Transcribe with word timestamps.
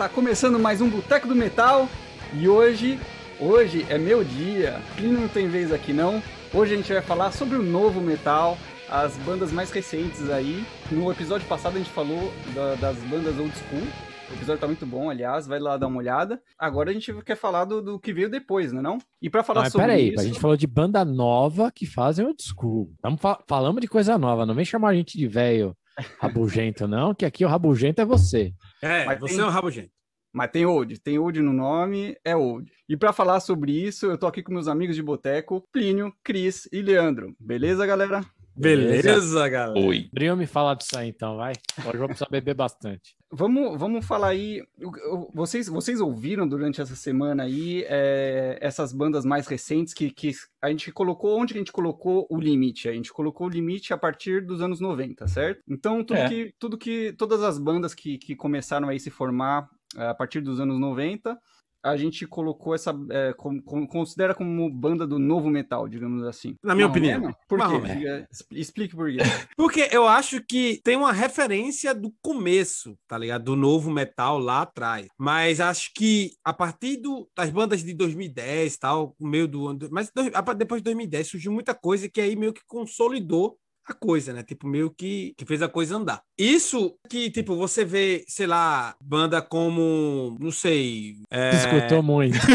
tá 0.00 0.08
começando 0.08 0.58
mais 0.58 0.80
um 0.80 0.88
Boteco 0.88 1.28
do 1.28 1.34
Metal 1.36 1.86
e 2.32 2.48
hoje, 2.48 2.98
hoje 3.38 3.84
é 3.90 3.98
meu 3.98 4.24
dia. 4.24 4.80
Plínio 4.96 5.20
não 5.20 5.28
tem 5.28 5.46
vez 5.46 5.70
aqui 5.70 5.92
não. 5.92 6.22
Hoje 6.54 6.72
a 6.72 6.76
gente 6.78 6.90
vai 6.90 7.02
falar 7.02 7.32
sobre 7.32 7.58
o 7.58 7.62
novo 7.62 8.00
metal, 8.00 8.56
as 8.88 9.14
bandas 9.18 9.52
mais 9.52 9.70
recentes 9.70 10.30
aí. 10.30 10.64
No 10.90 11.12
episódio 11.12 11.46
passado 11.46 11.74
a 11.74 11.78
gente 11.78 11.90
falou 11.90 12.32
da- 12.54 12.76
das 12.76 12.96
bandas 13.10 13.38
old 13.38 13.52
school. 13.58 13.82
O 14.30 14.34
episódio 14.34 14.58
tá 14.62 14.66
muito 14.66 14.86
bom, 14.86 15.10
aliás, 15.10 15.46
vai 15.46 15.58
lá 15.58 15.76
dar 15.76 15.88
uma 15.88 15.98
olhada. 15.98 16.40
Agora 16.58 16.88
a 16.88 16.94
gente 16.94 17.12
quer 17.22 17.36
falar 17.36 17.66
do, 17.66 17.82
do 17.82 17.98
que 18.00 18.10
veio 18.14 18.30
depois, 18.30 18.72
né 18.72 18.80
não? 18.80 18.96
E 19.20 19.28
pra 19.28 19.42
falar 19.42 19.62
Mas 19.64 19.72
sobre 19.72 19.86
peraí, 19.88 20.12
isso... 20.12 20.20
a 20.20 20.24
gente 20.24 20.40
falou 20.40 20.56
de 20.56 20.66
banda 20.66 21.04
nova 21.04 21.70
que 21.70 21.84
fazem 21.84 22.24
old 22.24 22.42
school. 22.42 22.90
Tamo 23.02 23.18
fa- 23.18 23.40
falamos 23.46 23.82
de 23.82 23.86
coisa 23.88 24.16
nova, 24.16 24.46
não 24.46 24.54
vem 24.54 24.64
chamar 24.64 24.88
a 24.90 24.94
gente 24.94 25.18
de 25.18 25.26
velho 25.26 25.76
rabugento, 26.20 26.86
não, 26.88 27.14
que 27.14 27.24
aqui 27.24 27.44
o 27.44 27.48
rabugento 27.48 28.00
é 28.00 28.04
você. 28.04 28.52
É, 28.82 29.04
Mas 29.04 29.20
você 29.20 29.34
tem- 29.34 29.42
é 29.42 29.46
um 29.46 29.50
rabugento. 29.50 29.90
Mas 30.32 30.50
tem 30.52 30.64
old, 30.64 30.98
tem 31.00 31.18
old 31.18 31.40
no 31.42 31.52
nome, 31.52 32.16
é 32.24 32.36
old. 32.36 32.70
E 32.88 32.96
pra 32.96 33.12
falar 33.12 33.40
sobre 33.40 33.72
isso, 33.72 34.06
eu 34.06 34.16
tô 34.16 34.26
aqui 34.28 34.42
com 34.42 34.52
meus 34.52 34.68
amigos 34.68 34.94
de 34.94 35.02
boteco, 35.02 35.66
Plínio, 35.72 36.12
Cris 36.22 36.68
e 36.72 36.80
Leandro. 36.80 37.34
Beleza, 37.40 37.84
galera? 37.84 38.24
Beleza, 38.56 39.02
Beleza. 39.08 39.48
galera. 39.48 39.86
Oi. 39.86 40.08
Brio 40.12 40.36
me 40.36 40.46
falar 40.46 40.74
disso 40.74 40.96
aí 40.96 41.08
então, 41.08 41.36
vai. 41.36 41.52
Hoje 41.78 41.94
eu 41.94 41.98
vou 41.98 42.06
precisar 42.08 42.28
beber 42.30 42.54
bastante. 42.54 43.16
Vamos, 43.32 43.78
vamos 43.78 44.04
falar 44.04 44.28
aí. 44.28 44.60
Vocês, 45.32 45.68
vocês 45.68 46.00
ouviram 46.00 46.48
durante 46.48 46.80
essa 46.80 46.96
semana 46.96 47.44
aí 47.44 47.84
é, 47.86 48.58
essas 48.60 48.92
bandas 48.92 49.24
mais 49.24 49.46
recentes 49.46 49.94
que, 49.94 50.10
que 50.10 50.32
a 50.60 50.68
gente 50.68 50.90
colocou. 50.90 51.38
Onde 51.38 51.54
a 51.54 51.58
gente 51.58 51.70
colocou 51.70 52.26
o 52.28 52.40
limite? 52.40 52.88
A 52.88 52.92
gente 52.92 53.12
colocou 53.12 53.46
o 53.46 53.50
limite 53.50 53.94
a 53.94 53.98
partir 53.98 54.44
dos 54.44 54.60
anos 54.60 54.80
90, 54.80 55.28
certo? 55.28 55.62
Então, 55.68 56.02
tudo 56.02 56.16
É. 56.16 56.28
que, 56.28 56.54
tudo 56.58 56.76
que. 56.76 57.12
Todas 57.12 57.42
as 57.42 57.56
bandas 57.56 57.94
que, 57.94 58.18
que 58.18 58.34
começaram 58.34 58.88
aí 58.88 58.98
se 58.98 59.10
formar 59.10 59.68
é, 59.96 60.08
a 60.08 60.14
partir 60.14 60.40
dos 60.40 60.58
anos 60.58 60.80
90. 60.80 61.38
A 61.82 61.96
gente 61.96 62.26
colocou 62.26 62.74
essa. 62.74 62.94
é, 63.10 63.32
como- 63.32 63.62
como- 63.62 63.88
considera 63.88 64.34
como 64.34 64.68
banda 64.70 65.06
do 65.06 65.18
novo 65.18 65.48
metal, 65.48 65.88
digamos 65.88 66.22
assim. 66.24 66.54
Na 66.62 66.74
minha 66.74 66.86
ou 66.86 66.90
opinião. 66.90 67.20
menos? 67.20 67.36
Por 67.48 67.58
Mais 67.58 67.72
quê? 67.82 67.94
Diga- 67.94 68.28
Explique 68.52 68.94
por 68.94 69.10
quê. 69.10 69.18
Porque 69.56 69.88
eu 69.90 70.06
acho 70.06 70.42
que 70.46 70.80
tem 70.84 70.96
uma 70.96 71.12
referência 71.12 71.94
do 71.94 72.12
começo, 72.22 72.96
tá 73.08 73.16
ligado? 73.16 73.44
Do 73.44 73.56
novo 73.56 73.90
metal 73.90 74.38
lá 74.38 74.62
atrás. 74.62 75.06
Mas 75.18 75.60
acho 75.60 75.90
que 75.94 76.32
a 76.44 76.52
partir 76.52 76.96
do- 76.98 77.28
das 77.36 77.50
bandas 77.50 77.82
de 77.82 77.94
2010 77.94 78.76
tal, 78.76 79.14
o 79.18 79.26
meio 79.26 79.48
do 79.48 79.66
ano. 79.68 79.78
Mas 79.90 80.10
depois 80.56 80.80
de 80.80 80.84
2010 80.84 81.28
surgiu 81.28 81.50
muita 81.52 81.74
coisa 81.74 82.08
que 82.08 82.20
aí 82.20 82.36
meio 82.36 82.52
que 82.52 82.62
consolidou 82.66 83.56
a 83.92 83.94
coisa, 83.94 84.32
né? 84.32 84.42
Tipo, 84.42 84.66
meio 84.66 84.90
que, 84.90 85.34
que 85.36 85.44
fez 85.44 85.62
a 85.62 85.68
coisa 85.68 85.96
andar. 85.96 86.22
Isso 86.38 86.96
que, 87.08 87.30
tipo, 87.30 87.56
você 87.56 87.84
vê, 87.84 88.24
sei 88.26 88.46
lá, 88.46 88.94
banda 89.02 89.42
como, 89.42 90.36
não 90.40 90.50
sei. 90.50 91.16
É... 91.30 91.50
Escutou 91.50 92.02
muito. 92.02 92.38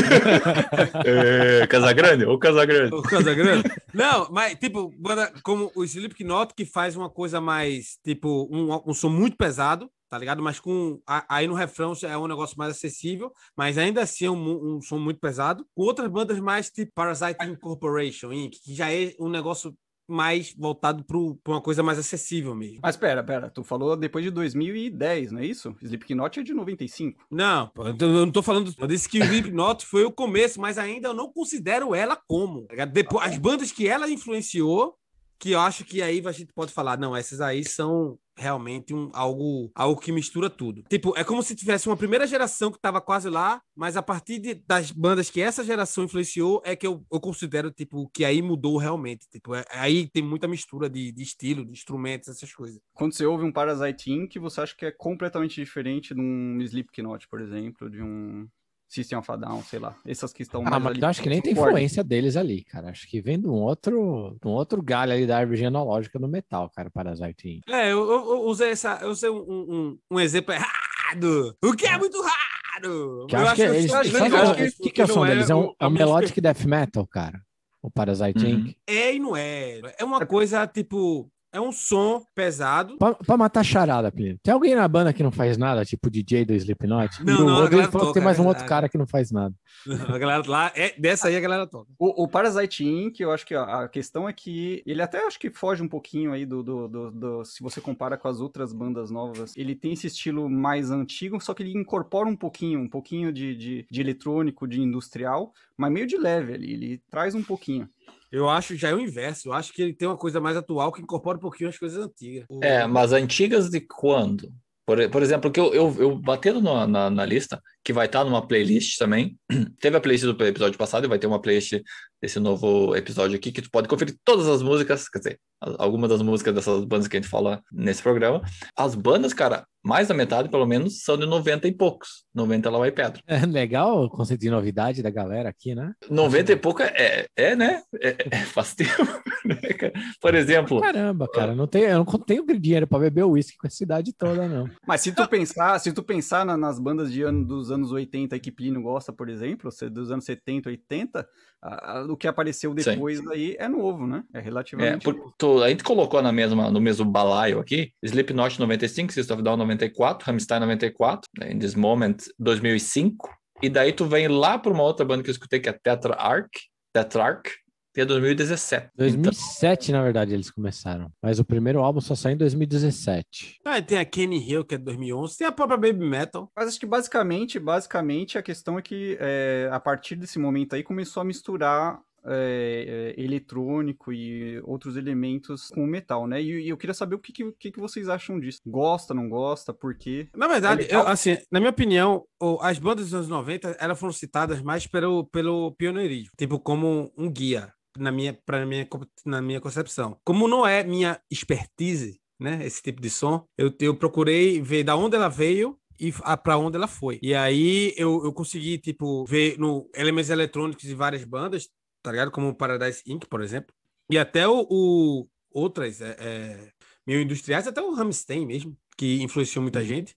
É, 1.06 1.68
Casagrande? 1.68 2.26
Ô, 2.26 2.38
Casagrande. 2.38 2.94
O 2.94 3.02
Casagrande? 3.02 3.64
Não, 3.94 4.28
mas 4.32 4.56
tipo, 4.56 4.92
banda 4.98 5.32
como 5.44 5.72
o 5.76 5.84
Slipknot, 5.84 6.54
que 6.56 6.66
faz 6.66 6.96
uma 6.96 7.10
coisa 7.10 7.40
mais, 7.40 7.98
tipo, 8.04 8.48
um, 8.52 8.82
um 8.90 8.94
som 8.94 9.10
muito 9.10 9.38
pesado, 9.38 9.90
tá 10.10 10.18
ligado? 10.18 10.42
Mas 10.42 10.60
com. 10.60 11.00
Aí 11.28 11.48
no 11.48 11.54
refrão 11.54 11.94
é 12.04 12.18
um 12.18 12.28
negócio 12.28 12.58
mais 12.58 12.72
acessível, 12.72 13.34
mas 13.56 13.78
ainda 13.78 14.02
assim 14.02 14.26
é 14.26 14.32
um, 14.32 14.78
um 14.78 14.82
som 14.82 14.98
muito 14.98 15.20
pesado. 15.20 15.66
Com 15.76 15.84
outras 15.84 16.10
bandas 16.10 16.40
mais 16.40 16.70
tipo 16.70 16.92
Parasite 16.94 17.44
Incorporation, 17.46 18.32
Inc., 18.32 18.58
que 18.64 18.74
já 18.74 18.92
é 18.92 19.14
um 19.20 19.30
negócio 19.30 19.76
mais 20.08 20.54
voltado 20.58 21.04
para 21.04 21.18
uma 21.18 21.62
coisa 21.62 21.82
mais 21.82 21.98
acessível 21.98 22.56
mesmo. 22.56 22.80
Mas 22.82 22.96
pera, 22.98 23.24
pera, 23.24 23.50
tu 23.50 23.64
falou 23.64 23.96
depois 23.96 24.24
de 24.24 24.32
2010, 24.32 25.32
não 25.32 25.40
é 25.40 25.46
isso? 25.46 25.76
Slipknot 25.82 26.40
é 26.40 26.44
de 26.44 26.54
95. 26.54 27.26
Não, 27.30 27.72
eu 27.78 28.26
não 28.26 28.32
tô 28.32 28.42
falando. 28.42 28.74
Eu 28.78 28.88
disse 28.88 29.10
que 29.10 29.20
o 29.20 29.24
Slipknot 29.24 29.86
foi 29.86 30.04
o 30.06 30.12
começo, 30.12 30.60
mas 30.60 30.78
ainda 30.78 31.10
eu 31.10 31.14
não 31.14 31.32
considero 31.32 31.94
ela 31.96 32.16
como. 32.16 32.68
tá? 32.68 32.86
Depois, 32.86 33.28
as 33.28 33.38
bandas 33.38 33.72
que 33.72 33.88
ela 33.88 34.10
influenciou, 34.10 34.96
que 35.46 35.52
eu 35.52 35.60
acho 35.60 35.86
que 35.86 36.02
aí 36.02 36.24
a 36.26 36.32
gente 36.32 36.52
pode 36.54 36.74
falar, 36.74 36.98
não, 36.98 37.16
essas 37.16 37.40
aí 37.40 37.64
são 37.64 38.18
realmente 38.36 38.96
um, 38.96 39.12
algo, 39.14 39.72
algo 39.76 40.02
que 40.02 40.12
mistura 40.12 40.50
tudo. 40.50 40.82
Tipo, 40.90 41.14
é 41.16 41.24
como 41.24 41.44
se 41.44 41.56
tivesse 41.56 41.88
uma 41.88 41.96
primeira 41.96 42.26
geração 42.26 42.72
que 42.72 42.80
tava 42.82 43.00
quase 43.00 43.30
lá, 43.30 43.62
mas 43.76 43.96
a 43.96 44.02
partir 44.02 44.40
de- 44.40 44.56
das 44.56 44.90
bandas 44.90 45.30
que 45.30 45.40
essa 45.40 45.64
geração 45.64 46.04
influenciou 46.04 46.64
é 46.66 46.76
que 46.76 46.88
eu, 46.88 47.06
eu 47.12 47.20
considero, 47.20 47.70
tipo, 47.72 48.10
que 48.12 48.26
aí 48.26 48.42
mudou 48.42 48.78
realmente. 48.78 49.28
Tipo, 49.30 49.54
é- 49.54 49.64
aí 49.70 50.10
tem 50.10 50.24
muita 50.24 50.48
mistura 50.48 50.90
de, 50.90 51.12
de 51.12 51.22
estilo, 51.22 51.64
de 51.64 51.72
instrumentos, 51.74 52.28
essas 52.28 52.52
coisas. 52.52 52.82
Quando 52.96 53.14
você 53.14 53.26
ouve 53.26 53.44
um 53.46 53.52
Parasite 53.52 54.12
Inc., 54.12 54.36
você 54.40 54.62
acha 54.62 54.76
que 54.76 54.88
é 54.88 54.92
completamente 54.92 55.62
diferente 55.62 56.14
de 56.16 56.20
um 56.20 56.60
Slipknot, 56.60 57.28
por 57.30 57.40
exemplo, 57.40 57.88
de 57.88 58.02
um 58.02 58.48
System 58.88 59.18
of 59.20 59.32
a 59.32 59.36
Down, 59.36 59.62
sei 59.64 59.80
lá. 59.80 59.96
Essas 60.06 60.32
que 60.32 60.44
estão 60.44 60.62
Ah, 60.62 60.70
mais 60.70 60.84
mas 60.84 60.92
ali 60.94 61.02
eu 61.02 61.08
acho 61.08 61.22
que 61.22 61.30
nem 61.30 61.42
tem 61.42 61.54
suporte. 61.54 61.70
influência 61.72 62.04
deles 62.04 62.36
ali, 62.38 62.64
cara. 62.64 62.90
Acho 62.90 63.08
que 63.10 63.20
vem 63.22 63.40
de 63.40 63.48
um 63.48 63.54
outro, 63.54 64.38
de 64.42 64.48
um 64.48 64.52
outro 64.52 64.82
galho 64.82 65.12
ali 65.14 65.26
da 65.26 65.38
árvore 65.38 65.58
genealógica 65.58 66.20
do 66.20 66.28
metal, 66.28 66.70
cara, 66.76 66.90
Parasite 66.92 67.48
Inc. 67.50 67.64
É, 67.68 67.92
eu, 67.92 68.00
eu- 68.00 68.12
eu 68.30 68.42
usei, 68.44 68.70
essa, 68.70 69.00
eu 69.02 69.10
usei 69.10 69.30
um, 69.30 69.38
um, 69.38 69.98
um 70.12 70.20
exemplo 70.20 70.54
errado. 70.54 71.56
O 71.64 71.74
que 71.76 71.86
é 71.88 71.98
muito 71.98 72.22
raro. 72.22 73.26
Que 73.28 73.36
Eu 73.36 73.40
acho 73.40 73.56
que 73.56 73.62
eles, 73.62 73.92
eu 73.92 73.98
acho 74.00 74.12
que, 74.56 74.72
porque 74.72 74.90
que 74.92 75.02
é 75.02 75.06
o 75.06 75.08
som 75.08 75.26
deles? 75.26 75.50
É 75.50 75.56
um, 75.56 75.60
é 75.60 75.64
um 75.64 75.74
a 75.80 75.90
música- 75.90 76.06
melodic 76.06 76.40
death 76.42 76.66
metal, 76.66 77.08
cara. 77.08 77.42
O 77.82 77.90
Parasite 77.92 78.44
Uhum. 78.46 78.52
Inc. 78.52 78.76
É 78.88 79.14
e 79.16 79.20
não 79.20 79.36
é. 79.38 79.80
É 80.00 80.04
uma 80.04 80.26
coisa, 80.26 80.66
tipo... 80.68 81.30
É 81.56 81.62
um 81.62 81.72
som 81.72 82.22
pesado. 82.36 82.98
Pra, 82.98 83.14
pra 83.14 83.38
matar 83.38 83.64
charada, 83.64 84.12
Plínio. 84.12 84.38
Tem 84.44 84.54
alguém 84.54 84.76
na 84.76 84.88
banda 84.88 85.14
que 85.14 85.24
não 85.24 85.32
faz 85.32 85.58
nada, 85.58 85.86
tipo 85.86 86.08
o 86.08 86.12
DJ 86.12 86.44
do 86.46 86.54
Slipknot? 86.54 87.24
Não, 87.24 87.34
E 87.34 87.36
o 87.42 87.46
não, 87.46 87.50
a 87.50 87.54
Rodrigo 87.54 87.72
galera 87.72 87.92
falou 87.92 88.08
que 88.08 88.14
tem 88.14 88.22
toca, 88.22 88.26
mais 88.26 88.40
um 88.40 88.44
a 88.44 88.48
outro 88.48 88.66
cara 88.66 88.90
que 88.90 88.98
não 88.98 89.08
faz 89.08 89.32
nada. 89.32 89.56
A 90.10 90.18
galera 90.18 90.44
lá... 90.48 90.72
É, 90.76 90.94
dessa 91.00 91.28
aí 91.28 91.36
a 91.36 91.40
galera 91.40 91.66
toca. 91.68 91.90
O, 92.00 92.24
o 92.24 92.28
Parasite 92.28 92.84
Inc., 92.86 93.20
eu 93.20 93.32
acho 93.32 93.46
que 93.46 93.54
a, 93.56 93.84
a 93.84 93.88
questão 93.90 94.28
é 94.28 94.34
que 94.34 94.82
ele 94.86 95.02
até 95.02 95.26
acho 95.26 95.40
que 95.40 95.50
foge 95.50 95.82
um 95.84 95.88
pouquinho 95.88 96.32
aí 96.34 96.46
do, 96.46 96.62
do, 96.64 96.88
do- 96.88 97.12
do- 97.12 97.46
Se 97.46 97.62
você 97.64 97.80
compara 97.80 98.18
com 98.18 98.28
as 98.28 98.40
outras 98.42 98.74
bandas 98.74 99.10
novas, 99.12 99.56
ele 99.56 99.76
tem 99.76 99.94
esse 99.94 100.08
estilo 100.08 100.50
mais 100.50 100.92
antigo, 100.92 101.40
só 101.42 101.54
que 101.54 101.64
ele 101.64 101.78
incorpora 101.78 102.28
um 102.28 102.36
pouquinho, 102.36 102.80
um 102.80 102.90
pouquinho 102.90 103.32
de, 103.32 103.56
de, 103.56 103.88
de 103.90 104.02
eletrônico, 104.02 104.68
de 104.68 104.82
industrial, 104.82 105.54
mas 105.78 105.92
meio 105.92 106.08
de 106.08 106.18
leve 106.18 106.54
ali, 106.54 106.74
ele 106.74 107.02
traz 107.10 107.36
um 107.36 107.44
pouquinho. 107.44 107.88
Eu 108.32 108.50
acho 108.50 108.76
já 108.76 108.90
é 108.90 108.94
o 108.94 109.00
inverso. 109.00 109.50
Eu 109.50 109.54
acho 109.54 109.72
que 109.74 109.82
ele 109.82 109.94
tem 109.94 110.08
uma 110.08 110.18
coisa 110.18 110.42
mais 110.42 110.58
atual 110.58 110.92
que 110.92 111.02
incorpora 111.02 111.38
um 111.38 111.42
pouquinho 111.42 111.70
as 111.70 111.78
coisas 111.78 112.04
antigas. 112.06 112.46
É, 112.62 112.86
mas 112.86 113.14
antigas 113.14 113.70
de 113.70 113.82
quando? 113.82 114.52
Por, 114.86 115.10
por 115.10 115.22
exemplo, 115.22 115.52
que 115.52 115.60
eu, 115.60 115.74
eu, 115.74 115.96
eu 115.98 116.16
batendo 116.16 116.62
na, 116.62 116.86
na, 116.86 117.10
na 117.10 117.26
lista, 117.26 117.62
que 117.86 117.94
vai 117.94 118.08
estar 118.08 118.24
numa 118.26 118.46
playlist 118.46 118.98
também. 118.98 119.38
Teve 119.80 119.96
a 119.96 120.02
playlist 120.02 120.26
do 120.26 120.44
episódio 120.44 120.78
passado 120.78 121.06
e 121.06 121.08
vai 121.08 121.20
ter 121.20 121.28
uma 121.28 121.40
playlist 121.40 121.80
desse 122.20 122.40
novo 122.40 122.96
episódio 122.96 123.38
aqui, 123.38 123.52
que 123.52 123.62
tu 123.62 123.70
pode 123.70 123.88
conferir 123.88 124.18
todas 124.26 124.48
as 124.48 124.64
músicas, 124.64 125.08
quer 125.08 125.20
dizer, 125.20 125.40
algumas 125.78 126.10
das 126.10 126.24
músicas 126.24 126.56
dessas 126.56 126.84
bandas 126.84 127.08
que 127.08 127.16
a 127.16 127.22
gente 127.22 127.30
fala 127.30 127.62
nesse 127.72 128.02
programa. 128.02 128.42
As 128.76 128.96
bandas, 128.96 129.34
cara, 129.34 129.66
mais 129.84 130.08
da 130.08 130.16
metade, 130.16 130.50
pelo 130.50 130.66
menos, 130.66 131.04
são 131.04 131.16
de 131.16 131.28
90 131.28 131.68
e 131.68 131.72
poucos. 131.72 132.26
90 132.34 132.68
ela 132.68 132.80
vai 132.80 132.92
pedra. 132.92 133.22
É 133.28 133.46
legal 133.46 134.06
o 134.06 134.10
conceito 134.10 134.42
de 134.42 134.50
novidade 134.50 135.04
da 135.04 135.12
galera 135.12 135.50
aqui, 135.50 135.76
né? 135.76 135.94
90 136.10 136.54
e 136.54 136.56
pouco 136.56 136.82
é, 136.82 137.28
é 137.36 137.56
né? 137.56 137.84
É, 138.02 138.16
é, 138.32 138.38
faz 138.46 138.74
tempo, 138.76 139.04
né, 139.46 139.56
cara? 139.56 139.94
Por 140.20 140.34
exemplo, 140.34 140.82
Caramba, 140.82 141.28
cara, 141.32 141.54
não 141.54 141.68
tenho, 141.68 141.86
eu 141.86 141.98
não 142.00 142.06
tenho 142.06 142.46
dinheiro 142.60 142.88
pra 142.88 142.98
beber 142.98 143.26
uísque 143.26 143.58
com 143.58 143.68
essa 143.68 143.84
idade 143.84 144.12
toda, 144.14 144.48
não. 144.48 144.68
Mas 144.88 145.02
se 145.02 145.12
tu 145.12 145.28
pensar, 145.30 145.78
se 145.80 145.94
tu 145.94 146.02
pensar 146.02 146.44
na- 146.44 146.58
nas 146.58 146.80
bandas 146.80 147.12
de 147.12 147.22
ano, 147.22 147.46
dos 147.46 147.70
anos 147.70 147.75
80 147.92 148.38
que 148.40 148.52
Plínio 148.52 148.82
gosta, 148.82 149.12
por 149.14 149.30
exemplo, 149.30 149.70
dos 149.92 150.12
anos 150.12 150.26
70, 150.26 150.70
80, 150.70 151.28
a- 151.62 151.98
a- 152.00 152.06
o 152.06 152.16
que 152.18 152.28
apareceu 152.28 152.72
Sim. 152.78 152.92
depois 152.92 153.26
aí 153.28 153.56
é 153.60 153.68
novo, 153.68 154.06
né? 154.08 154.24
É 154.34 154.38
É, 154.40 154.42
relativamente 154.42 155.04
por, 155.04 155.34
tu- 155.38 155.64
a 155.64 155.70
gente 155.70 155.84
colocou 155.84 156.22
na 156.22 156.32
mesma, 156.32 156.70
no 156.72 156.80
mesmo 156.82 157.06
balaio 157.06 157.60
aqui, 157.60 157.92
Slipknot 158.04 158.60
95, 158.60 159.12
System 159.14 159.36
of 159.36 159.44
Down 159.44 159.58
94, 159.58 160.26
Rammstein 160.26 160.60
94, 160.60 161.30
né, 161.40 161.52
In 161.52 161.60
This 161.60 161.76
Moment 161.76 162.18
2005, 162.40 163.30
e 163.62 163.70
daí 163.70 163.92
tu 163.94 164.06
vem 164.06 164.28
lá 164.28 164.58
para 164.60 164.72
uma 164.72 164.84
outra 164.84 165.06
banda 165.06 165.24
que 165.24 165.30
eu 165.30 165.34
escutei, 165.34 165.60
que 165.60 165.70
é 165.70 165.74
Tetrarch, 165.74 166.50
Tetrarch, 166.94 167.50
que 167.96 168.02
é 168.02 168.06
2017. 168.06 168.90
Então, 168.94 169.08
2007, 169.08 169.94
na 169.94 170.04
verdade, 170.04 170.34
eles 170.34 170.52
começaram. 170.52 171.10
Mas 171.24 171.40
o 171.40 171.46
primeiro 171.46 171.80
álbum 171.80 172.02
só 172.02 172.14
saiu 172.14 172.34
em 172.34 172.38
2017. 172.38 173.62
Ah, 173.64 173.82
tem 173.82 173.98
a 173.98 174.04
Kenny 174.04 174.38
Hill, 174.38 174.66
que 174.66 174.76
é 174.76 174.78
de 174.78 174.84
2011. 174.84 175.38
Tem 175.38 175.48
a 175.48 175.52
própria 175.52 175.78
Baby 175.78 176.06
Metal. 176.06 176.52
Mas 176.54 176.68
acho 176.68 176.80
que 176.80 176.86
basicamente, 176.86 177.58
basicamente 177.58 178.38
a 178.38 178.44
questão 178.44 178.78
é 178.78 178.82
que 178.82 179.18
é, 179.18 179.70
a 179.72 179.80
partir 179.80 180.18
desse 180.18 180.38
momento 180.38 180.76
aí 180.76 180.84
começou 180.84 181.22
a 181.22 181.24
misturar 181.24 182.02
é, 182.28 183.14
é, 183.18 183.24
eletrônico 183.24 184.12
e 184.12 184.60
outros 184.64 184.98
elementos 184.98 185.70
com 185.70 185.84
o 185.84 185.88
metal, 185.88 186.28
né? 186.28 186.42
E, 186.42 186.66
e 186.66 186.70
eu 186.70 186.76
queria 186.76 186.94
saber 186.94 187.16
o 187.16 187.20
que, 187.20 187.32
que, 187.32 187.72
que 187.72 187.80
vocês 187.80 188.10
acham 188.10 188.40
disso. 188.40 188.60
Gosta, 188.66 189.14
não 189.14 189.30
gosta, 189.30 189.74
por 189.74 189.96
quê? 189.96 190.28
Na 190.36 190.48
verdade, 190.48 190.88
É 190.90 190.96
eu, 190.96 191.08
assim, 191.08 191.38
na 191.52 191.60
minha 191.60 191.70
opinião, 191.70 192.26
as 192.60 192.80
bandas 192.80 193.06
dos 193.06 193.14
anos 193.14 193.28
90 193.30 193.78
elas 193.80 194.00
foram 194.00 194.12
citadas 194.12 194.62
mais 194.62 194.86
pelo, 194.88 195.26
pelo 195.26 195.72
pioneirismo, 195.74 196.32
tipo 196.38 196.60
como 196.60 197.12
um 197.18 197.32
guia 197.32 197.72
na 197.98 198.12
minha, 198.12 198.34
pra 198.34 198.66
minha, 198.66 198.88
na 199.26 199.42
minha 199.42 199.62
concepção. 199.62 200.20
Como 200.24 200.48
não 200.48 200.66
é 200.66 200.84
minha 200.84 201.20
expertise, 201.30 202.20
né, 202.40 202.66
esse 202.66 202.82
tipo 202.82 203.02
de 203.02 203.10
som, 203.10 203.46
eu, 203.58 203.74
eu 203.80 203.96
procurei 203.96 204.62
ver 204.62 204.84
da 204.84 204.96
onde 204.96 205.16
ela 205.16 205.30
veio 205.30 205.78
e 206.00 206.12
para 206.44 206.58
onde 206.58 206.76
ela 206.76 206.88
foi. 206.88 207.20
E 207.22 207.34
aí 207.34 207.94
eu, 207.98 208.24
eu 208.26 208.34
consegui, 208.34 208.78
tipo, 208.78 209.26
ver 209.26 209.58
no 209.58 209.90
elementos 209.96 210.30
eletrônicos 210.30 210.84
de 210.84 210.94
várias 210.94 211.24
bandas, 211.24 211.70
tá 212.04 212.12
ligado? 212.12 212.32
Como 212.32 212.50
o 212.50 212.56
Paradise 212.56 213.02
Inc., 213.08 213.26
por 213.28 213.42
exemplo. 213.42 213.74
E 214.10 214.18
até 214.18 214.48
o, 214.48 214.68
o 214.70 215.28
outras 215.52 216.02
é, 216.02 216.16
é, 216.20 216.72
meio 217.08 217.22
industriais, 217.22 217.66
até 217.68 217.82
o 217.82 217.94
Ramstein 217.94 218.46
mesmo, 218.46 218.78
que 218.98 219.22
influenciou 219.24 219.62
muita 219.64 219.80
Uhum. 219.80 219.86
gente. 219.86 220.16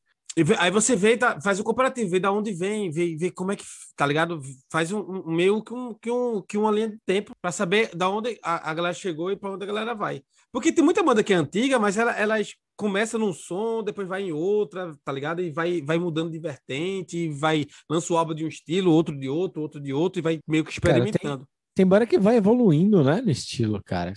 Aí 0.58 0.70
você 0.70 0.94
vê, 0.94 1.16
tá, 1.16 1.40
faz 1.40 1.58
o 1.58 1.64
comparativo, 1.64 2.10
vê 2.10 2.20
da 2.20 2.30
onde 2.30 2.52
vem, 2.52 2.90
vê, 2.90 3.16
vê 3.16 3.30
como 3.30 3.52
é 3.52 3.56
que, 3.56 3.64
tá 3.96 4.06
ligado? 4.06 4.40
Faz 4.70 4.92
um, 4.92 5.00
um 5.00 5.34
meio 5.34 5.62
que, 5.62 5.72
um, 5.72 5.94
que, 5.94 6.10
um, 6.10 6.42
que 6.42 6.58
uma 6.58 6.70
linha 6.70 6.90
de 6.90 6.98
tempo 7.04 7.32
para 7.40 7.50
saber 7.50 7.94
da 7.94 8.08
onde 8.08 8.38
a, 8.42 8.70
a 8.70 8.74
galera 8.74 8.94
chegou 8.94 9.30
e 9.30 9.36
para 9.36 9.50
onde 9.50 9.64
a 9.64 9.66
galera 9.66 9.94
vai. 9.94 10.22
Porque 10.52 10.72
tem 10.72 10.84
muita 10.84 11.02
banda 11.02 11.22
que 11.22 11.32
é 11.32 11.36
antiga, 11.36 11.78
mas 11.78 11.96
ela, 11.96 12.12
elas 12.12 12.54
começam 12.76 13.18
num 13.18 13.32
som, 13.32 13.82
depois 13.82 14.06
vai 14.06 14.22
em 14.22 14.32
outra, 14.32 14.96
tá 15.04 15.12
ligado? 15.12 15.42
E 15.42 15.50
vai, 15.50 15.82
vai 15.82 15.98
mudando 15.98 16.30
de 16.30 16.38
vertente, 16.38 17.28
vai 17.28 17.66
lança 17.90 18.12
o 18.12 18.16
álbum 18.16 18.34
de 18.34 18.44
um 18.44 18.48
estilo, 18.48 18.92
outro 18.92 19.18
de 19.18 19.28
outro, 19.28 19.60
outro 19.60 19.80
de 19.80 19.92
outro, 19.92 20.20
e 20.20 20.22
vai 20.22 20.38
meio 20.46 20.64
que 20.64 20.80
Cara, 20.80 20.94
tem- 20.94 21.04
experimentando. 21.04 21.46
Tem 21.74 21.86
banda 21.86 22.06
que 22.06 22.18
vai 22.18 22.36
evoluindo, 22.36 23.04
né, 23.04 23.20
no 23.20 23.30
estilo, 23.30 23.80
cara. 23.84 24.12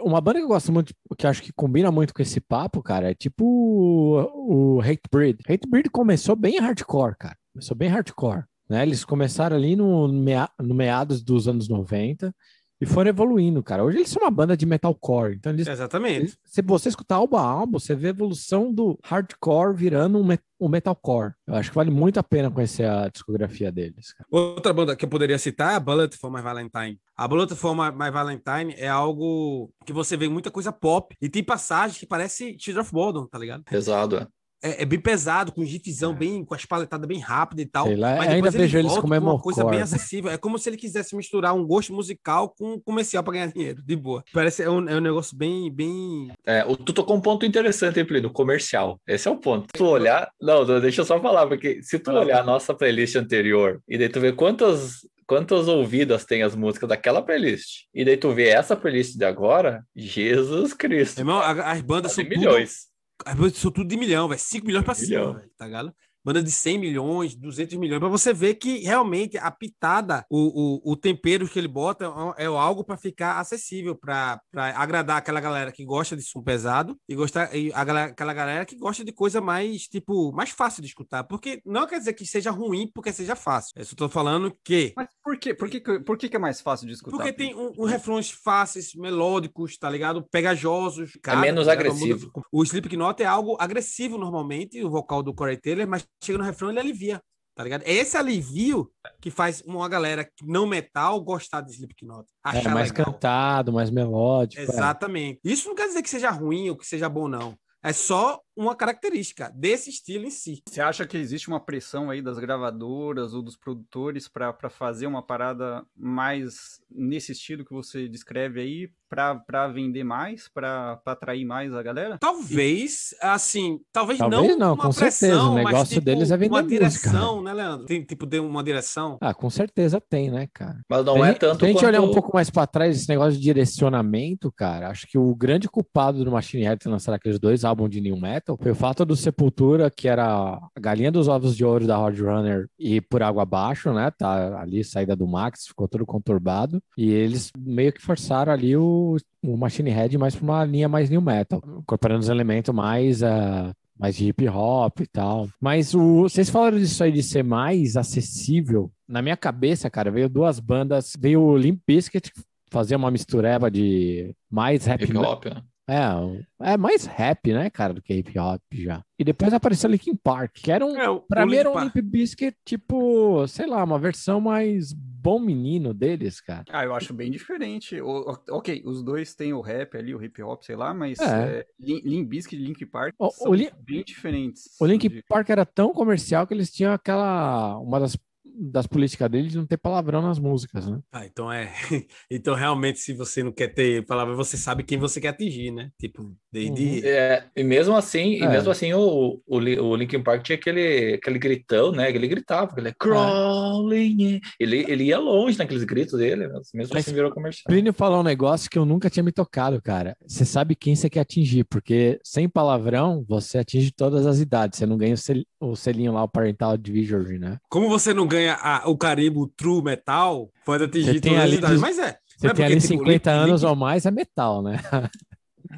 Uma 0.00 0.20
banda 0.20 0.38
que 0.38 0.44
eu 0.44 0.48
gosto 0.48 0.72
muito, 0.72 0.94
que 1.16 1.26
acho 1.26 1.42
que 1.42 1.52
combina 1.52 1.90
muito 1.90 2.12
com 2.12 2.22
esse 2.22 2.40
papo, 2.40 2.82
cara, 2.82 3.10
é 3.10 3.14
tipo 3.14 3.44
o, 3.44 4.80
Hatebreed. 4.80 5.38
Hatebreed 5.48 5.90
começou 5.90 6.34
bem 6.34 6.58
hardcore, 6.58 7.16
cara. 7.18 7.36
Começou 7.52 7.76
bem 7.76 7.88
hardcore, 7.88 8.44
né? 8.68 8.82
Eles 8.82 9.04
começaram 9.04 9.56
ali 9.56 9.76
no, 9.76 10.08
no 10.08 10.74
meados 10.74 11.22
dos 11.22 11.46
anos 11.46 11.68
90 11.68 12.34
e 12.80 12.86
foram 12.86 13.08
evoluindo, 13.08 13.62
cara. 13.62 13.82
Hoje 13.84 13.98
eles 13.98 14.08
são 14.08 14.22
uma 14.22 14.30
banda 14.30 14.56
de 14.56 14.66
metalcore, 14.66 15.34
então 15.36 15.52
eles 15.52 15.66
Exatamente. 15.66 16.16
eles- 16.20 16.38
Se 16.44 16.60
você 16.62 16.88
escutar 16.88 17.16
álbum 17.16 17.36
a 17.36 17.42
álbum, 17.42 17.78
você 17.78 17.94
vê 17.94 18.08
a 18.08 18.10
evolução 18.10 18.72
do 18.72 18.98
hardcore 19.04 19.74
virando 19.74 20.18
um, 20.18 20.24
me- 20.24 20.38
um 20.60 20.68
metalcore. 20.68 21.32
Eu 21.46 21.54
acho 21.54 21.70
que 21.70 21.74
vale 21.76 21.90
muito 21.90 22.18
a 22.18 22.22
pena 22.22 22.50
conhecer 22.50 22.84
a 22.84 23.08
discografia 23.08 23.70
deles. 23.72 24.12
cara. 24.12 24.26
Outra 24.30 24.72
banda 24.72 24.94
que 24.96 25.04
eu 25.04 25.08
poderia 25.08 25.38
citar 25.38 25.72
é 25.72 25.76
a 25.76 25.80
Bullet 25.80 26.16
for 26.16 26.30
My 26.30 26.42
Valentine. 26.42 26.98
A 27.16 27.26
Bullet 27.26 27.54
for 27.54 27.74
My, 27.74 27.90
My 27.92 28.10
Valentine 28.10 28.74
é 28.76 28.88
algo 28.88 29.70
que 29.84 29.92
você 29.92 30.16
vê 30.16 30.28
muita 30.28 30.50
coisa 30.50 30.70
pop 30.72 31.14
e 31.20 31.28
tem 31.28 31.42
passagens 31.42 31.98
que 31.98 32.06
parece 32.06 32.56
Children 32.58 32.82
of 32.82 32.92
Bodom, 32.92 33.26
tá 33.26 33.38
ligado? 33.38 33.64
Pesado, 33.64 34.16
é. 34.16 34.26
É, 34.66 34.82
é 34.82 34.84
bem 34.84 34.98
pesado, 35.00 35.52
com 35.52 35.62
riffzão 35.62 36.14
bem, 36.14 36.44
com 36.44 36.54
as 36.54 36.64
paletadas 36.64 37.06
bem 37.06 37.18
rápidas 37.20 37.64
e 37.64 37.68
tal. 37.68 37.86
Sei 37.86 37.96
lá, 37.96 38.16
mas 38.16 38.28
ainda 38.28 38.48
ele 38.48 38.58
vejo 38.58 38.78
eles 38.78 38.92
como 38.98 39.14
com 39.14 39.20
uma 39.20 39.40
coisa 39.40 39.64
bem 39.64 39.80
acessível. 39.80 40.30
É 40.30 40.36
como 40.36 40.58
se 40.58 40.68
ele 40.68 40.76
quisesse 40.76 41.14
misturar 41.16 41.54
um 41.54 41.64
gosto 41.66 41.92
musical 41.92 42.48
com 42.58 42.74
um 42.74 42.80
comercial 42.80 43.22
para 43.22 43.34
ganhar 43.34 43.46
dinheiro, 43.52 43.82
de 43.82 43.96
boa. 43.96 44.24
Parece 44.32 44.62
é 44.62 44.70
um, 44.70 44.88
é 44.88 44.96
um 44.96 45.00
negócio 45.00 45.36
bem, 45.36 45.70
bem. 45.72 46.30
É, 46.44 46.64
o- 46.64 46.76
tu 46.76 46.92
tocou 46.92 47.16
um 47.16 47.20
ponto 47.20 47.44
interessante, 47.46 47.98
hein, 47.98 48.04
Plínio? 48.06 48.30
Comercial. 48.30 49.00
Esse 49.06 49.28
é 49.28 49.30
o 49.30 49.36
ponto. 49.36 49.66
Se 49.74 49.78
tu 49.78 49.86
olhar. 49.86 50.28
Não, 50.40 50.64
não, 50.64 50.80
deixa 50.80 51.00
eu 51.00 51.04
só 51.04 51.20
falar, 51.20 51.46
porque 51.46 51.82
se 51.82 51.98
tu 51.98 52.10
olhar 52.10 52.40
a 52.40 52.44
nossa 52.44 52.74
playlist 52.74 53.16
anterior 53.16 53.80
e 53.88 53.96
daí 53.98 54.08
tu 54.08 54.20
vê 54.20 54.32
quantas, 54.32 55.00
quantas 55.26 55.68
ouvidas 55.68 56.24
tem 56.24 56.42
as 56.42 56.54
músicas 56.54 56.88
daquela 56.88 57.22
playlist, 57.22 57.84
e 57.94 58.04
daí 58.04 58.16
tu 58.16 58.30
vê 58.32 58.48
essa 58.48 58.76
playlist 58.76 59.16
de 59.16 59.24
agora, 59.24 59.84
Jesus 59.94 60.72
Cristo. 60.72 61.18
Irmão, 61.18 61.40
as 61.40 61.80
bandas 61.80 62.12
são 62.12 62.24
milhões. 62.24 62.86
As 63.24 63.34
bandas 63.34 63.56
são 63.58 63.70
tudo 63.70 63.88
de 63.88 63.96
milhão, 63.96 64.28
velho. 64.28 64.40
5 64.40 64.66
milhões 64.66 64.84
pra 64.84 64.94
cima, 64.94 65.08
Milhão. 65.20 65.34
velho, 65.34 65.50
tá 65.56 65.64
ligado? 65.66 65.94
Banda 66.26 66.42
de 66.42 66.50
100 66.50 66.78
milhões, 66.78 67.36
200 67.36 67.76
milhões, 67.78 68.00
pra 68.00 68.08
você 68.08 68.32
ver 68.34 68.54
que 68.56 68.78
realmente 68.78 69.38
a 69.38 69.48
pitada, 69.48 70.26
o, 70.28 70.80
o, 70.88 70.92
o 70.92 70.96
tempero 70.96 71.48
que 71.48 71.56
ele 71.56 71.68
bota 71.68 72.04
é, 72.36 72.42
é 72.42 72.46
algo 72.46 72.82
pra 72.82 72.96
ficar 72.96 73.38
acessível, 73.38 73.94
pra 73.94 74.40
pra 74.50 74.76
agradar 74.76 75.18
aquela 75.18 75.40
galera 75.40 75.70
que 75.70 75.84
gosta 75.84 76.16
de 76.16 76.22
som 76.22 76.42
pesado 76.42 76.96
e, 77.08 77.14
gostar, 77.14 77.54
e 77.54 77.72
a 77.72 77.82
aquela 78.06 78.32
galera 78.34 78.64
que 78.64 78.76
gosta 78.76 79.04
de 79.04 79.12
coisa 79.12 79.40
mais, 79.40 79.82
tipo, 79.82 80.32
mais 80.32 80.50
fácil 80.50 80.82
de 80.82 80.88
escutar. 80.88 81.22
Porque 81.22 81.60
não 81.64 81.86
quer 81.86 82.00
dizer 82.00 82.14
que 82.14 82.26
seja 82.26 82.50
ruim 82.50 82.90
porque 82.92 83.12
seja 83.12 83.36
fácil. 83.36 83.70
Eu 83.76 83.84
só 83.84 83.94
tô 83.94 84.08
falando 84.08 84.52
que 84.64 84.92
Mas 84.96 85.08
por 85.22 85.38
quê? 85.38 85.54
Por 85.54 85.68
que, 85.70 85.78
que- 85.80 86.00
por 86.00 86.18
que, 86.18 86.28
que 86.28 86.34
é 86.36 86.40
mais 86.40 86.60
fácil 86.60 86.88
de 86.88 86.94
escutar? 86.94 87.16
porque 87.16 87.32
tem 87.32 87.54
um, 87.54 87.72
um 87.78 87.84
refrões 87.84 88.30
fáceis, 88.32 88.94
melódicos, 88.96 89.78
tá 89.78 89.88
ligado? 89.88 90.26
Pegajosos. 90.30 91.12
menos 91.40 91.66
tá 91.66 91.72
agressivo. 91.72 92.26
Muda- 92.34 92.46
O 92.50 92.62
Slipknot 92.64 93.22
é 93.22 93.26
algo 93.26 93.56
agressivo 93.60 94.18
normalmente, 94.18 94.82
o 94.82 94.90
vocal 94.90 95.22
do 95.22 95.32
Corey 95.34 95.56
Taylor, 95.56 95.86
mas 95.86 96.06
chega 96.22 96.38
no 96.38 96.44
refrão 96.44 96.70
ele 96.70 96.80
alivia, 96.80 97.20
tá 97.54 97.62
ligado? 97.64 97.82
É 97.82 97.92
esse 97.92 98.16
alivio 98.16 98.90
que 99.20 99.30
faz 99.30 99.62
uma 99.62 99.88
galera 99.88 100.28
não 100.42 100.66
metal 100.66 101.20
gostar 101.20 101.60
de 101.60 101.72
Slipknot. 101.72 102.26
É 102.44 102.48
Achar 102.58 102.74
mais 102.74 102.90
legal. 102.90 103.06
cantado, 103.12 103.72
mais 103.72 103.90
melódico. 103.90 104.60
é. 104.60 104.64
Exatamente. 104.64 105.40
Isso 105.44 105.68
não 105.68 105.74
quer 105.74 105.86
dizer 105.88 106.02
que 106.02 106.10
seja 106.10 106.30
ruim 106.30 106.68
ou 106.70 106.76
que 106.76 106.86
seja 106.86 107.08
bom, 107.08 107.28
não. 107.28 107.56
É 107.82 107.92
só 107.92 108.40
uma 108.56 108.74
característica 108.74 109.50
desse 109.54 109.90
estilo 109.90 110.24
em 110.24 110.30
si. 110.30 110.62
Você 110.68 110.80
acha 110.80 111.06
que 111.06 111.16
existe 111.16 111.48
uma 111.48 111.60
pressão 111.60 112.10
aí 112.10 112.22
das 112.22 112.38
gravadoras 112.38 113.34
ou 113.34 113.42
dos 113.42 113.56
produtores 113.56 114.28
para 114.28 114.70
fazer 114.70 115.06
uma 115.06 115.22
parada 115.22 115.84
mais 115.94 116.80
nesse 116.90 117.32
estilo 117.32 117.64
que 117.64 117.72
você 117.72 118.08
descreve 118.08 118.60
aí, 118.60 118.90
para 119.08 119.68
vender 119.68 120.02
mais, 120.02 120.48
para 120.48 121.00
atrair 121.06 121.44
mais 121.44 121.72
a 121.72 121.82
galera? 121.82 122.18
Talvez, 122.18 123.14
assim, 123.20 123.78
talvez, 123.92 124.18
Talvez 124.18 124.56
não, 124.56 124.74
uma 124.74 124.84
com 124.84 124.92
certeza, 124.92 125.26
o 125.26 125.38
pressão, 125.38 125.54
mas, 125.54 125.64
negócio 125.66 125.94
tipo, 125.94 126.04
deles 126.04 126.30
é 126.30 126.36
vender 126.36 126.54
uma 126.54 126.62
música. 126.62 126.78
direção, 126.78 127.42
né, 127.42 127.52
Leandro? 127.52 127.86
Tem, 127.86 128.02
tipo, 128.02 128.26
de 128.26 128.40
uma 128.40 128.64
direção. 128.64 129.18
Ah, 129.20 129.32
com 129.32 129.48
certeza 129.50 130.00
tem, 130.00 130.30
né, 130.30 130.48
cara? 130.52 130.80
Mas 130.88 131.04
não 131.04 131.24
é 131.24 131.34
tanto 131.34 131.60
Se 131.60 131.64
a 131.64 131.68
gente 131.68 131.76
quanto... 131.76 131.86
olhar 131.88 132.00
um 132.00 132.10
pouco 132.10 132.30
mais 132.34 132.50
pra 132.50 132.66
trás, 132.66 132.96
esse 132.96 133.08
negócio 133.08 133.34
de 133.34 133.40
direcionamento, 133.40 134.50
cara, 134.50 134.88
acho 134.88 135.06
que 135.06 135.18
o 135.18 135.34
grande 135.34 135.68
culpado 135.68 136.24
do 136.24 136.32
Machine 136.32 136.64
Head 136.64 136.80
ter 136.82 136.88
lançado 136.88 137.14
aqueles 137.14 137.38
dois 137.38 137.64
álbuns 137.64 137.90
de 137.90 138.00
New 138.00 138.16
Metal 138.16 138.45
foi 138.60 138.70
o 138.70 138.74
fato 138.74 139.04
do 139.04 139.16
Sepultura, 139.16 139.90
que 139.90 140.06
era 140.06 140.24
a 140.26 140.80
galinha 140.80 141.10
dos 141.10 141.26
ovos 141.26 141.56
de 141.56 141.64
ouro 141.64 141.86
da 141.86 141.96
Roadrunner 141.96 142.68
e 142.78 143.00
por 143.00 143.22
água 143.22 143.42
abaixo, 143.42 143.92
né? 143.92 144.10
Tá 144.10 144.60
ali, 144.60 144.84
saída 144.84 145.16
do 145.16 145.26
Max, 145.26 145.66
ficou 145.66 145.88
todo 145.88 146.06
conturbado. 146.06 146.80
E 146.96 147.10
eles 147.10 147.50
meio 147.58 147.92
que 147.92 148.02
forçaram 148.02 148.52
ali 148.52 148.76
o, 148.76 149.16
o 149.42 149.56
Machine 149.56 149.90
Head 149.90 150.16
mais 150.18 150.36
pra 150.36 150.44
uma 150.44 150.64
linha 150.64 150.88
mais 150.88 151.10
New 151.10 151.20
Metal, 151.20 151.60
incorporando 151.78 152.20
os 152.20 152.28
elementos 152.28 152.72
mais. 152.74 153.22
ah, 153.22 153.72
mais 153.98 154.14
de 154.16 154.28
hip 154.28 154.46
hop 154.48 155.00
e 155.00 155.06
tal. 155.06 155.48
Mas 155.60 155.94
o, 155.94 156.22
vocês 156.22 156.50
falaram 156.50 156.78
disso 156.78 157.02
aí 157.02 157.10
de 157.10 157.22
ser 157.22 157.42
mais 157.42 157.96
acessível. 157.96 158.90
Na 159.08 159.22
minha 159.22 159.36
cabeça, 159.36 159.88
cara, 159.88 160.10
veio 160.10 160.28
duas 160.28 160.60
bandas. 160.60 161.14
Veio 161.18 161.40
o 161.40 161.56
Limp 161.56 161.80
Bizkit 161.86 162.30
fazer 162.70 162.96
uma 162.96 163.10
mistureba 163.10 163.70
de 163.70 164.34
mais 164.50 164.84
rap. 164.84 165.04
Hip 165.04 165.16
hop, 165.16 165.46
né? 165.46 165.62
É, 165.88 166.72
é 166.72 166.76
mais 166.76 167.04
rap, 167.06 167.52
né, 167.52 167.70
cara, 167.70 167.94
do 167.94 168.02
que 168.02 168.12
hip 168.14 168.36
hop 168.38 168.60
já. 168.72 169.02
E 169.18 169.24
depois 169.24 169.52
apareceu 169.54 169.88
Linkin 169.88 170.16
Park, 170.16 170.52
que 170.56 170.70
era 170.72 170.84
um. 170.84 170.96
É, 170.98 171.08
o- 171.08 171.20
Pra 171.20 171.44
o 171.44 171.46
mim 171.46 171.52
Linkin 171.52 171.60
era 171.60 171.70
um. 171.70 171.80
Limp 171.84 171.96
Bizkit, 172.02 172.56
tipo, 172.64 173.46
sei 173.46 173.66
lá, 173.66 173.82
uma 173.84 173.98
versão 173.98 174.40
mais 174.40 174.92
bom 174.92 175.38
menino 175.38 175.94
deles, 175.94 176.40
cara. 176.40 176.64
Ah, 176.70 176.84
eu 176.84 176.94
acho 176.94 177.14
bem 177.14 177.30
diferente. 177.30 178.00
O- 178.00 178.36
ok, 178.50 178.82
os 178.84 179.02
dois 179.02 179.34
têm 179.34 179.52
o 179.52 179.60
rap 179.60 179.96
ali, 179.96 180.14
o 180.14 180.22
hip 180.22 180.42
hop, 180.42 180.62
sei 180.62 180.76
lá, 180.76 180.92
mas 180.92 181.18
É. 181.20 181.60
é. 181.60 181.66
Limp 181.78 182.28
Bizkit 182.28 182.60
e 182.60 182.64
Link 182.64 182.84
Park 182.86 183.14
O- 183.18 183.30
são 183.30 183.50
o 183.50 183.54
Lin- 183.54 183.70
bem 183.80 184.02
diferentes. 184.04 184.64
O 184.80 184.86
Linkin 184.86 185.22
Park 185.28 185.48
era 185.50 185.64
tão 185.64 185.92
comercial 185.92 186.46
que 186.46 186.52
eles 186.54 186.70
tinham 186.70 186.92
aquela. 186.92 187.78
Uma 187.78 188.00
das, 188.00 188.16
das 188.58 188.86
políticas 188.86 189.30
deles 189.30 189.52
de 189.52 189.58
não 189.58 189.66
ter 189.66 189.76
palavrão 189.76 190.22
nas 190.22 190.38
músicas, 190.38 190.86
né? 190.86 190.98
Ah, 191.12 191.26
então 191.26 191.52
é. 191.52 191.72
Então, 192.30 192.54
realmente, 192.54 192.98
se 192.98 193.12
você 193.12 193.42
não 193.42 193.52
quer 193.52 193.68
ter 193.68 194.04
palavra, 194.06 194.34
você 194.34 194.56
sabe 194.56 194.82
quem 194.82 194.98
você 194.98 195.20
quer 195.20 195.28
atingir, 195.28 195.70
né? 195.70 195.90
Tipo, 196.00 196.34
desde. 196.52 197.06
É, 197.06 197.44
e 197.56 197.62
mesmo 197.62 197.94
assim, 197.96 198.32
e 198.34 198.42
É. 198.42 198.48
mesmo 198.48 198.70
assim 198.70 198.92
o, 198.94 199.40
o, 199.46 199.56
o 199.58 199.96
Linkin 199.96 200.22
Park 200.22 200.42
tinha 200.42 200.56
aquele, 200.56 201.14
aquele 201.14 201.38
gritão, 201.38 201.92
né? 201.92 202.10
Ele 202.10 202.26
gritava, 202.28 202.74
ele 202.78 202.92
crawling. 202.94 204.40
Ele, 204.58 204.84
ele 204.88 205.04
ia 205.04 205.18
longe 205.18 205.58
naqueles 205.58 205.84
gritos 205.84 206.18
dele, 206.18 206.48
mas 206.48 206.70
mesmo 206.74 206.94
Mas- 206.94 207.04
assim 207.06 207.14
virou 207.14 207.30
comercial. 207.30 207.64
Plínio 207.68 207.92
falou 207.92 208.20
um 208.20 208.24
negócio 208.24 208.70
que 208.70 208.78
eu 208.78 208.84
nunca 208.84 209.10
tinha 209.10 209.22
me 209.22 209.32
tocado, 209.32 209.80
cara. 209.82 210.16
Você 210.26 210.44
sabe 210.44 210.74
quem 210.74 210.94
você 210.94 211.08
quer 211.10 211.20
atingir, 211.20 211.64
porque 211.64 212.18
sem 212.24 212.48
palavrão 212.48 213.24
você 213.28 213.58
atinge 213.58 213.90
todas 213.92 214.26
as 214.26 214.38
idades. 214.40 214.78
Você 214.78 214.86
não 214.86 214.96
ganha 214.96 215.16
o, 215.60 215.66
sel- 215.66 215.70
o 215.72 215.76
selinho 215.76 216.12
lá, 216.12 216.22
o 216.22 216.28
Parental 216.28 216.72
Advisory, 216.72 217.38
né? 217.38 217.58
Como 217.68 217.88
você 217.88 218.12
não 218.14 218.26
ganha 218.26 218.54
a- 218.54 218.88
o 218.88 218.96
carimbo 218.96 219.46
True 219.56 219.82
Metal, 219.82 220.50
pode 220.64 220.84
Você 220.84 220.88
atingir 220.90 221.20
tem 221.20 221.32
todas 221.32 221.44
as 221.52 221.58
idades. 221.58 221.80
Mas 221.80 221.98
é. 221.98 222.18
Você 222.36 222.46
não 222.46 222.50
é 222.52 222.54
tem 222.54 222.64
porque, 222.64 222.72
ali 222.72 222.74
tipo, 222.80 222.88
50 222.98 223.30
Link- 223.32 223.42
anos 223.42 223.62
Link- 223.62 223.70
ou 223.70 223.76
mais, 223.76 224.04
é 224.06 224.10
metal, 224.10 224.62
né? 224.62 224.76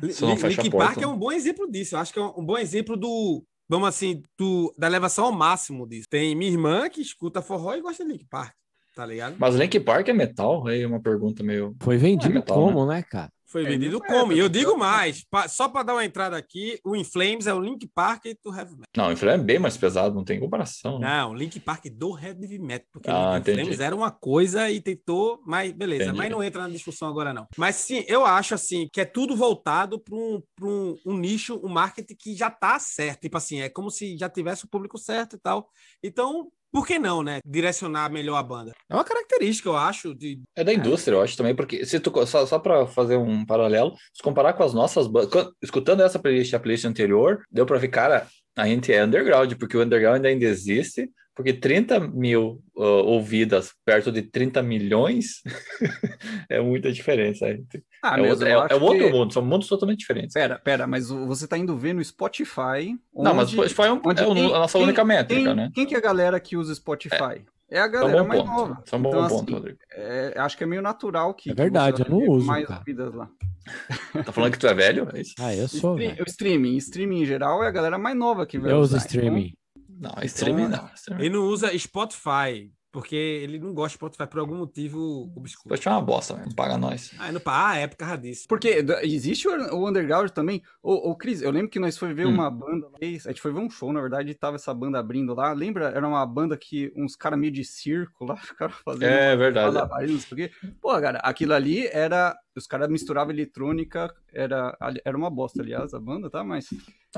Linkin. 0.03 0.71
Park 0.71 1.01
é 1.03 1.07
um 1.07 1.17
bom 1.19 1.33
exemplo 1.33 1.71
disso. 1.71 1.95
Eu 1.95 2.01
acho 2.01 2.13
que 2.13 2.19
é 2.19 2.23
um 2.23 2.45
bom 2.45 2.59
exemplo 2.59 2.97
do. 2.97 3.43
Vamos 3.69 3.89
assim, 3.89 4.23
do, 4.39 4.75
da 4.79 4.87
elevação 4.87 5.27
ao 5.27 5.33
máximo 5.33 5.87
disso. 5.87 6.09
Tem 6.09 6.35
minha 6.35 6.51
irmã 6.51 6.89
que 6.89 7.03
escuta 7.03 7.43
forró 7.43 7.75
e 7.75 7.83
gosta 7.83 8.03
de 8.05 8.11
Linkin 8.13 8.27
Park. 8.31 8.55
tá 8.97 9.05
ligado? 9.05 9.37
Mas 9.39 9.55
o 9.55 9.59
Link 9.59 9.79
Park 9.81 10.09
é 10.09 10.13
metal? 10.13 10.67
Aí 10.67 10.85
uma 10.87 11.01
pergunta 11.01 11.43
meio. 11.43 11.77
Foi 11.81 11.97
vendido 11.99 12.33
metal, 12.35 12.57
como, 12.57 12.87
né, 12.87 13.03
cara? 13.03 13.31
Foi 13.51 13.65
É, 13.65 13.69
vendido 13.69 13.97
é, 14.05 14.07
como? 14.07 14.33
E 14.33 14.39
eu 14.39 14.47
tá 14.49 14.53
digo 14.59 14.73
ligado? 14.73 14.79
mais, 14.79 15.25
pa- 15.25 15.49
só 15.49 15.69
pra 15.69 15.83
dar 15.83 15.95
uma 15.95 16.05
entrada 16.05 16.37
aqui, 16.37 16.79
o 16.85 16.95
In 16.95 17.03
Flames 17.03 17.47
é 17.47 17.55
o 17.55 17.61
Link 17.61 17.87
Park 17.95 18.25
do 18.45 18.55
Heavy 18.55 18.73
Metal. 18.73 18.85
Não, 18.97 19.09
o 19.09 19.13
Inflame 19.13 19.43
é 19.43 19.47
bem 19.47 19.59
mais 19.59 19.77
pesado, 19.77 20.15
não 20.15 20.23
tem 20.25 20.39
comparação. 20.39 20.99
né? 20.99 21.09
Não, 21.09 21.35
Link 21.35 21.59
Park 21.61 21.87
do 21.87 22.19
Heavy 22.19 22.59
Metal, 22.59 22.87
porque 22.93 23.09
Ah, 23.11 23.33
o 23.35 23.39
In. 23.39 23.43
Flames 23.43 23.81
era 23.81 23.97
uma 23.97 24.11
coisa 24.11 24.71
e 24.71 24.81
tentou, 24.81 25.41
mas 25.47 25.73
beleza, 25.73 26.05
Entendi. 26.05 26.19
mas 26.19 26.31
não 26.31 26.43
entra 26.43 26.63
na 26.63 26.69
discussão 26.69 27.09
agora 27.09 27.33
não. 27.33 27.47
Mas 27.57 27.77
sim, 27.77 28.05
eu 28.07 28.25
acho 28.27 28.55
assim 28.55 28.87
que 28.93 29.01
é 29.01 29.05
tudo 29.07 29.35
voltado 29.35 29.99
para 29.99 30.15
um, 30.15 30.43
pra 30.55 30.67
um, 30.69 30.99
um 31.07 31.17
nicho, 31.17 31.59
um 31.65 31.69
marketing 31.69 32.17
que 32.19 32.37
já 32.37 32.51
tá 32.51 32.79
certo, 32.79 33.21
tipo 33.23 33.37
assim, 33.39 33.61
é 33.61 33.69
como 33.71 33.91
se 33.91 34.17
já 34.19 34.29
tivesse 34.29 34.67
o 34.67 34.69
público 34.69 34.99
certo 34.99 35.37
e 35.37 35.39
tal. 35.39 35.71
Então, 36.03 36.49
por 36.73 36.87
que 36.87 36.99
não, 36.99 37.23
né? 37.23 37.41
Direcionar 37.45 38.11
melhor 38.11 38.37
a 38.37 38.43
banda. 38.43 38.73
É 38.89 38.95
uma 38.95 39.05
característica, 39.05 39.69
eu 39.69 39.77
acho, 39.77 40.15
de 40.15 40.41
É 40.55 40.63
da 40.63 40.73
indústria, 40.73 41.15
eu 41.15 41.23
acho 41.23 41.37
também, 41.37 41.55
porque 41.55 41.85
se 41.85 41.99
tu, 41.99 42.13
só, 42.27 42.45
só 42.47 42.59
para 42.59 42.87
fazer 42.87 43.17
um 43.17 43.45
paralelo, 43.45 43.95
se 44.13 44.23
comparar 44.23 44.53
com 44.53 44.63
as 44.63 44.75
nossas 44.75 45.07
bandas, 45.07 45.31
escutando 45.63 46.03
essa 46.03 46.19
playlist 46.19 46.55
a 46.55 46.61
playlist 46.61 46.85
anterior, 46.85 47.43
deu 47.51 47.65
para 47.65 47.79
ver, 47.79 47.89
cara, 47.89 48.27
a 48.57 48.67
gente 48.67 48.93
é 48.93 49.05
underground, 49.05 49.53
porque 49.55 49.77
o 49.77 49.83
underground 49.83 50.25
ainda 50.25 50.45
existe, 50.45 51.11
porque 51.39 51.53
30 51.53 52.01
mil 52.01 52.61
uh, 52.77 52.83
ouvidas 52.83 53.73
perto 53.85 54.11
de 54.11 54.23
30 54.23 54.61
milhões 54.61 55.41
é 56.51 56.61
muita 56.61 56.91
diferença. 56.93 57.47
É, 57.47 57.61
Ah, 58.03 58.19
é, 58.19 58.23
mas 58.23 58.31
outro, 58.33 58.47
é, 58.49 58.51
é 58.51 58.75
outro 58.75 58.99
que- 59.07 59.11
mundo, 59.13 59.33
são 59.33 59.45
mundos 59.45 59.69
totalmente 59.69 60.01
diferentes. 60.01 60.33
Pera, 60.35 60.59
pera, 60.59 60.87
mas 60.87 61.09
você 61.11 61.47
tá 61.47 61.57
indo 61.57 61.77
ver 61.79 61.93
no 61.95 62.05
Spotify. 62.05 62.99
Não, 63.15 63.35
mas 63.35 63.49
onde- 63.55 63.61
o 63.61 63.69
Spotify 63.69 63.83
é, 63.83 63.93
um- 63.93 64.01
onde 64.05 64.21
é 64.23 64.27
quem- 64.27 64.47
a 64.55 64.59
nossa 64.59 64.79
quem- 64.79 64.85
única 64.87 65.05
métrica, 65.05 65.43
quem, 65.45 65.55
né? 65.55 65.71
Quem 65.73 65.87
que 65.87 65.95
é 65.95 65.99
a 65.99 66.01
galera 66.01 66.41
que 66.41 66.57
usa 66.57 66.75
Spotify? 66.75 67.45
É, 67.71 67.81
a 67.81 67.85
É 67.85 67.87
um 67.87 67.91
galera 67.93 68.23
bom 68.23 68.29
mais 68.29 68.41
ponto. 68.41 68.51
nova. 68.53 68.83
Isso 68.85 68.95
é 68.95 68.99
um 68.99 69.03
bom 69.03 69.09
Então, 69.11 69.29
ponto, 69.29 69.43
assim, 69.45 69.53
Rodrigo. 69.53 69.79
é, 69.93 70.35
acho 70.39 70.57
que 70.57 70.65
é 70.65 70.67
meio 70.67 70.83
natural 70.83 71.35
que. 71.35 71.51
É 71.51 71.55
que 71.55 71.61
verdade, 71.63 71.99
você 71.99 72.03
eu 72.03 72.11
não 72.11 72.27
uso, 72.29 72.47
mais 72.47 72.67
cara. 72.67 72.81
ouvidas 72.81 73.15
lá. 73.15 73.29
Tá 74.25 74.33
falando 74.33 74.53
que 74.53 74.59
tu 74.59 74.67
é 74.67 74.75
velho? 74.75 75.07
É 75.15 75.21
isso? 75.21 75.35
Ah, 75.39 75.55
eu 75.55 75.69
sou, 75.69 75.95
Stream- 75.95 76.11
velho. 76.13 76.25
o 76.25 76.29
streaming, 76.29 76.77
streaming 76.79 77.21
em 77.23 77.27
geral 77.27 77.63
é 77.63 77.69
a 77.69 77.71
galera 77.71 77.99
mais 77.99 78.17
nova 78.17 78.47
que 78.47 78.59
vai 78.59 78.73
Eu 78.73 78.79
uso 78.79 78.97
usar. 78.97 79.07
streaming. 79.07 79.53
Não, 79.99 80.15
streaming 80.25 80.69
não. 80.69 80.89
Streaming. 80.95 81.25
Ele 81.25 81.35
não 81.35 81.43
usa 81.45 81.77
Spotify, 81.79 82.73
porque 82.91 83.15
ele 83.15 83.59
não 83.59 83.75
gosta 83.75 83.91
de 83.91 83.95
Spotify 83.97 84.27
por 84.27 84.41
algum 84.41 84.57
motivo 84.57 85.31
obscuro. 85.37 85.75
Spotify 85.77 85.89
é 85.89 85.93
uma 85.93 86.01
bosta, 86.03 86.35
velho. 86.35 86.55
Paga 86.55 86.79
nós. 86.79 87.13
Ah, 87.19 87.31
não, 87.31 87.41
ah, 87.45 87.77
é 87.77 87.87
por 87.87 87.97
causa 87.97 88.17
disso. 88.19 88.47
Porque 88.49 88.85
existe 89.03 89.47
o, 89.47 89.75
o 89.77 89.89
underground 89.89 90.31
também. 90.31 90.63
Ô, 90.83 91.11
ô, 91.11 91.15
Cris, 91.15 91.43
eu 91.43 91.51
lembro 91.51 91.69
que 91.69 91.79
nós 91.79 91.99
foi 91.99 92.15
ver 92.15 92.27
Hum. 92.27 92.31
uma 92.31 92.51
banda, 92.51 92.87
lá, 92.89 92.99
a 93.03 93.05
gente 93.05 93.41
foi 93.43 93.53
ver 93.53 93.61
um 93.61 93.69
show, 93.71 93.93
na 93.93 94.01
verdade, 94.01 94.31
e 94.31 94.35
tava 94.35 94.57
essa 94.57 94.73
banda 94.73 94.99
abrindo 94.99 95.35
lá. 95.35 95.53
Lembra? 95.53 95.91
Era 95.91 96.07
uma 96.09 96.25
banda 96.25 96.57
que 96.57 96.93
uns 96.97 97.15
caras 97.15 97.39
meio 97.39 97.53
de 97.53 97.65
circo 97.65 98.25
lá, 98.25 98.37
ficaram 98.57 98.73
fazendo 98.85 99.05
É 99.05 99.37
verdade. 99.37 99.77
não 99.77 100.37
quê. 100.37 100.51
Pô, 100.81 100.89
cara, 101.01 101.19
aquilo 101.19 101.53
ali 101.53 101.87
era. 101.89 102.37
Os 102.57 102.67
caras 102.67 102.89
misturavam 102.89 103.33
eletrônica, 103.33 104.13
era, 104.33 104.77
era 105.05 105.17
uma 105.17 105.31
bosta, 105.31 105.63
aliás, 105.63 105.95
a 105.95 106.01
banda, 106.01 106.29
tá? 106.29 106.43
Mas. 106.43 106.67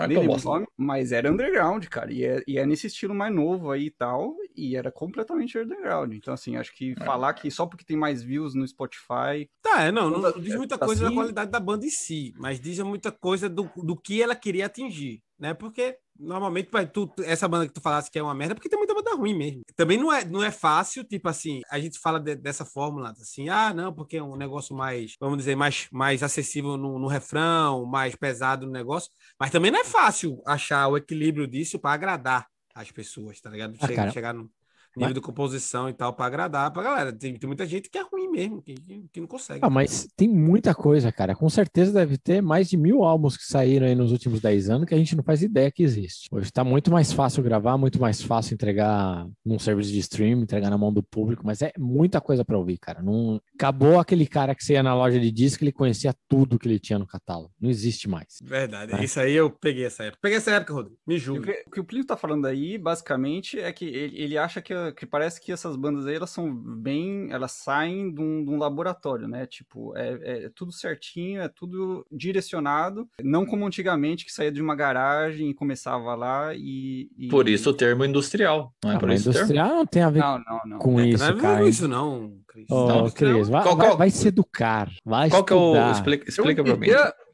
Nem 0.09 0.21
que 0.21 0.27
bosta. 0.27 0.49
nome, 0.49 0.67
mas 0.77 1.13
era 1.13 1.31
underground, 1.31 1.85
cara. 1.87 2.13
E 2.13 2.25
é, 2.25 2.43
e 2.47 2.59
é 2.59 2.67
nesse 2.67 2.87
estilo 2.87 3.15
mais 3.15 3.35
novo 3.35 3.71
aí 3.71 3.87
e 3.87 3.91
tal. 3.91 4.35
E 4.57 4.77
era 4.77 4.91
completamente 4.93 5.59
underground. 5.59 6.13
Então, 6.13 6.35
assim, 6.35 6.57
acho 6.57 6.75
que 6.75 6.95
É. 7.01 7.05
falar 7.05 7.33
que 7.35 7.51
só 7.51 7.67
porque 7.67 7.85
tem 7.85 7.97
mais 7.97 8.23
views 8.23 8.55
no 8.55 8.67
Spotify. 8.67 9.49
Tá, 9.63 9.83
é, 9.85 9.93
não, 9.93 10.11
não, 10.11 10.21
não 10.21 10.33
diz 10.41 10.55
muita 10.57 10.77
coisa 10.79 11.03
da 11.03 11.07
Assim- 11.09 11.15
qualidade 11.17 11.51
da 11.51 11.61
banda 11.61 11.87
em 11.87 11.91
si, 11.91 12.33
mas 12.39 12.61
diz 12.61 12.79
muita 12.81 13.11
coisa 13.13 13.49
do, 13.49 13.71
do 13.77 13.97
que 13.97 14.23
ela 14.23 14.35
queria 14.35 14.67
atingir, 14.67 15.23
né? 15.39 15.55
Porque 15.55 15.97
normalmente 16.21 16.69
tu, 16.93 17.11
essa 17.25 17.49
banda 17.49 17.67
que 17.67 17.73
tu 17.73 17.81
falasse 17.81 18.11
que 18.11 18.19
é 18.19 18.23
uma 18.23 18.35
merda, 18.35 18.53
é 18.53 18.55
porque 18.55 18.69
tem 18.69 18.79
muita 18.79 18.95
banda 18.95 19.15
ruim 19.15 19.35
mesmo. 19.37 19.63
Também 19.75 19.99
não 19.99 20.13
é, 20.13 20.25
não 20.25 20.43
é 20.43 20.51
fácil, 20.51 21.03
tipo 21.05 21.29
assim, 21.29 21.61
a 21.71 21.79
gente 21.81 21.99
fala 21.99 22.21
de- 22.21 22.37
dessa 22.37 22.65
fórmula, 22.65 23.11
assim, 23.13 23.49
ah, 23.49 23.73
não, 23.75 23.93
porque 23.93 24.19
é 24.19 24.23
um 24.23 24.37
negócio 24.37 24.77
mais, 24.77 25.15
vamos 25.19 25.39
dizer, 25.39 25.57
mais, 25.57 25.89
mais 25.91 26.23
acessível 26.23 26.77
no, 26.77 26.99
no 26.99 27.07
refrão, 27.09 27.85
mais 27.87 28.15
pesado 28.15 28.67
no 28.67 28.73
negócio, 28.73 29.11
mas 29.39 29.51
também 29.51 29.71
não 29.71 29.81
é 29.81 29.85
fácil 29.85 30.41
achar 30.47 30.87
o 30.89 30.97
equilíbrio 30.97 31.47
disso 31.47 31.79
para 31.79 31.93
agradar 31.95 32.47
as 32.75 32.91
pessoas, 32.91 33.41
tá 33.41 33.51
ligado? 33.51 33.75
Ah, 33.81 33.87
Chega- 33.87 34.03
chegar 34.13 34.33
no 34.35 34.51
nível 34.97 35.15
de 35.15 35.21
composição 35.21 35.89
e 35.89 35.93
tal, 35.93 36.13
para 36.13 36.27
agradar 36.27 36.73
pra 36.73 36.83
galera. 36.83 37.13
Tem, 37.13 37.35
tem 37.35 37.47
muita 37.47 37.67
gente 37.67 37.89
que 37.89 37.99
é 37.99 38.03
ruim 38.03 38.29
mesmo, 38.29 38.63
que, 38.63 38.75
que, 39.13 39.21
não 39.21 39.27
consegue. 39.27 39.61
Ah, 39.63 39.71
mas 39.71 40.09
tem 40.17 40.29
muita 40.29 40.75
coisa, 40.75 41.13
cara. 41.13 41.35
Com 41.35 41.49
certeza 41.49 41.93
deve 41.93 42.19
ter 42.19 42.41
mais 42.41 42.69
de 42.69 42.77
mil 42.77 43.05
álbuns 43.05 43.37
que 43.37 43.45
saíram 43.45 43.87
aí 43.87 43.95
nos 43.95 44.13
últimos 44.13 44.41
10 44.41 44.71
anos 44.71 44.87
que 44.87 44.95
a 44.95 44.99
gente 44.99 45.17
não 45.17 45.23
faz 45.23 45.43
ideia 45.43 45.71
que 45.71 45.83
existe. 45.83 46.29
Hoje 46.31 46.51
tá 46.51 46.65
muito 46.65 46.91
mais 46.91 47.13
fácil 47.13 47.43
gravar, 47.43 47.77
muito 47.77 48.01
mais 48.01 48.23
fácil 48.23 48.55
entregar 48.55 49.27
num 49.45 49.59
serviço 49.59 49.91
de 49.91 49.99
streaming, 49.99 50.43
entregar 50.43 50.71
na 50.71 50.79
mão 50.79 50.93
do 50.93 51.03
público, 51.03 51.43
mas 51.45 51.63
é 51.63 51.73
muita 51.79 52.21
coisa 52.21 52.45
pra 52.45 52.59
ouvir, 52.59 52.79
cara. 52.79 53.03
Não... 53.03 53.41
Acabou 53.55 53.99
aquele 53.99 54.27
cara 54.27 54.55
que 54.55 54.65
você 54.65 54.75
ia 54.75 54.83
na 54.83 54.95
loja 54.95 55.21
de 55.21 55.31
disco, 55.31 55.65
ele 55.65 55.73
conhecia 55.73 56.15
tudo 56.29 56.59
que 56.59 56.69
ele 56.69 56.79
tinha 56.79 56.99
no 56.99 57.07
catálogo. 57.07 57.53
Não 57.61 57.71
existe 57.71 58.09
mais. 58.09 58.39
Verdade. 58.43 58.95
É. 58.95 59.05
Isso 59.05 59.21
aí 59.21 59.35
eu 59.35 59.51
peguei 59.51 59.85
essa 59.85 60.05
época. 60.05 60.19
Peguei 60.23 60.39
essa 60.39 60.51
época, 60.53 60.73
Rodrigo. 60.73 60.99
Me 61.07 61.17
O 61.17 61.19
julgue. 61.19 61.53
que, 61.53 61.65
o 61.67 61.71
que 61.71 61.81
o 61.81 61.85
Plínio 61.85 62.07
tá 62.07 62.17
falando 62.17 62.47
aí, 62.47 62.79
basicamente, 62.79 63.59
é 63.59 63.73
que 63.73 63.85
ele, 63.85 64.17
ele 64.21 64.39
acha 64.39 64.63
que, 64.63 64.73
que 64.97 65.05
parece 65.07 65.41
que 65.41 65.53
essas 65.53 65.77
bandas 65.77 66.07
aí, 66.07 66.15
elas 66.17 66.31
são 66.31 66.55
bem. 66.55 67.29
Elas 67.31 67.53
saem 67.53 68.13
de 68.13 68.21
um, 68.21 68.45
de 68.45 68.51
um 68.51 68.59
laboratório, 68.59 69.29
né? 69.29 69.47
Tipo, 69.47 69.97
é, 69.97 70.45
é 70.47 70.51
tudo 70.55 70.73
certinho, 70.73 71.41
é 71.41 71.49
tudo 71.49 72.07
direcionado. 72.11 73.09
Não 73.23 73.45
como 73.47 73.67
antigamente, 73.67 74.25
que 74.25 74.33
saía 74.33 74.51
de 74.53 74.61
uma 74.63 74.75
garagem 74.75 75.51
e 75.51 75.55
começava 75.55 76.15
lá 76.15 76.55
e. 76.55 77.11
e- 77.17 77.29
Por 77.29 77.49
isso 77.49 77.71
o 77.71 77.75
termo 77.75 78.05
industrial. 78.05 78.73
Não 78.85 78.93
é 78.93 78.97
Ah, 78.97 78.99
por 78.99 79.11
isso 79.11 79.31
o 79.31 79.33
termo? 79.33 79.45
industrial 79.47 79.77
não 79.77 79.87
tem 79.87 80.03
a 80.03 80.11
ver 80.11 80.21
Não, 80.21 80.39
não, 80.39 80.61
não. 80.67 80.79
com 80.79 81.01
É, 81.01 81.07
isso, 81.09 81.25
não 81.25 81.39
é 81.39 81.41
cara. 81.41 81.69
isso, 81.69 81.89
não, 81.89 82.33
Cris. 82.47 82.67
Não, 82.69 83.01
industrial- 83.01 83.35
Cris, 83.35 83.49
vai, 83.49 83.63
Qual- 83.63 83.77
vai- 83.77 83.87
qual- 83.89 83.99
vai 83.99 84.11
se 84.11 84.29
educar, 84.29 84.91
vai 85.05 85.31
Qual 85.31 85.45
que 85.45 85.53
é 85.53 85.57
o. 85.57 85.61
estudar. 85.67 85.93
Explica, 85.93 86.29
explica 86.29 86.65
pra 86.65 86.77
mim. 86.77 86.87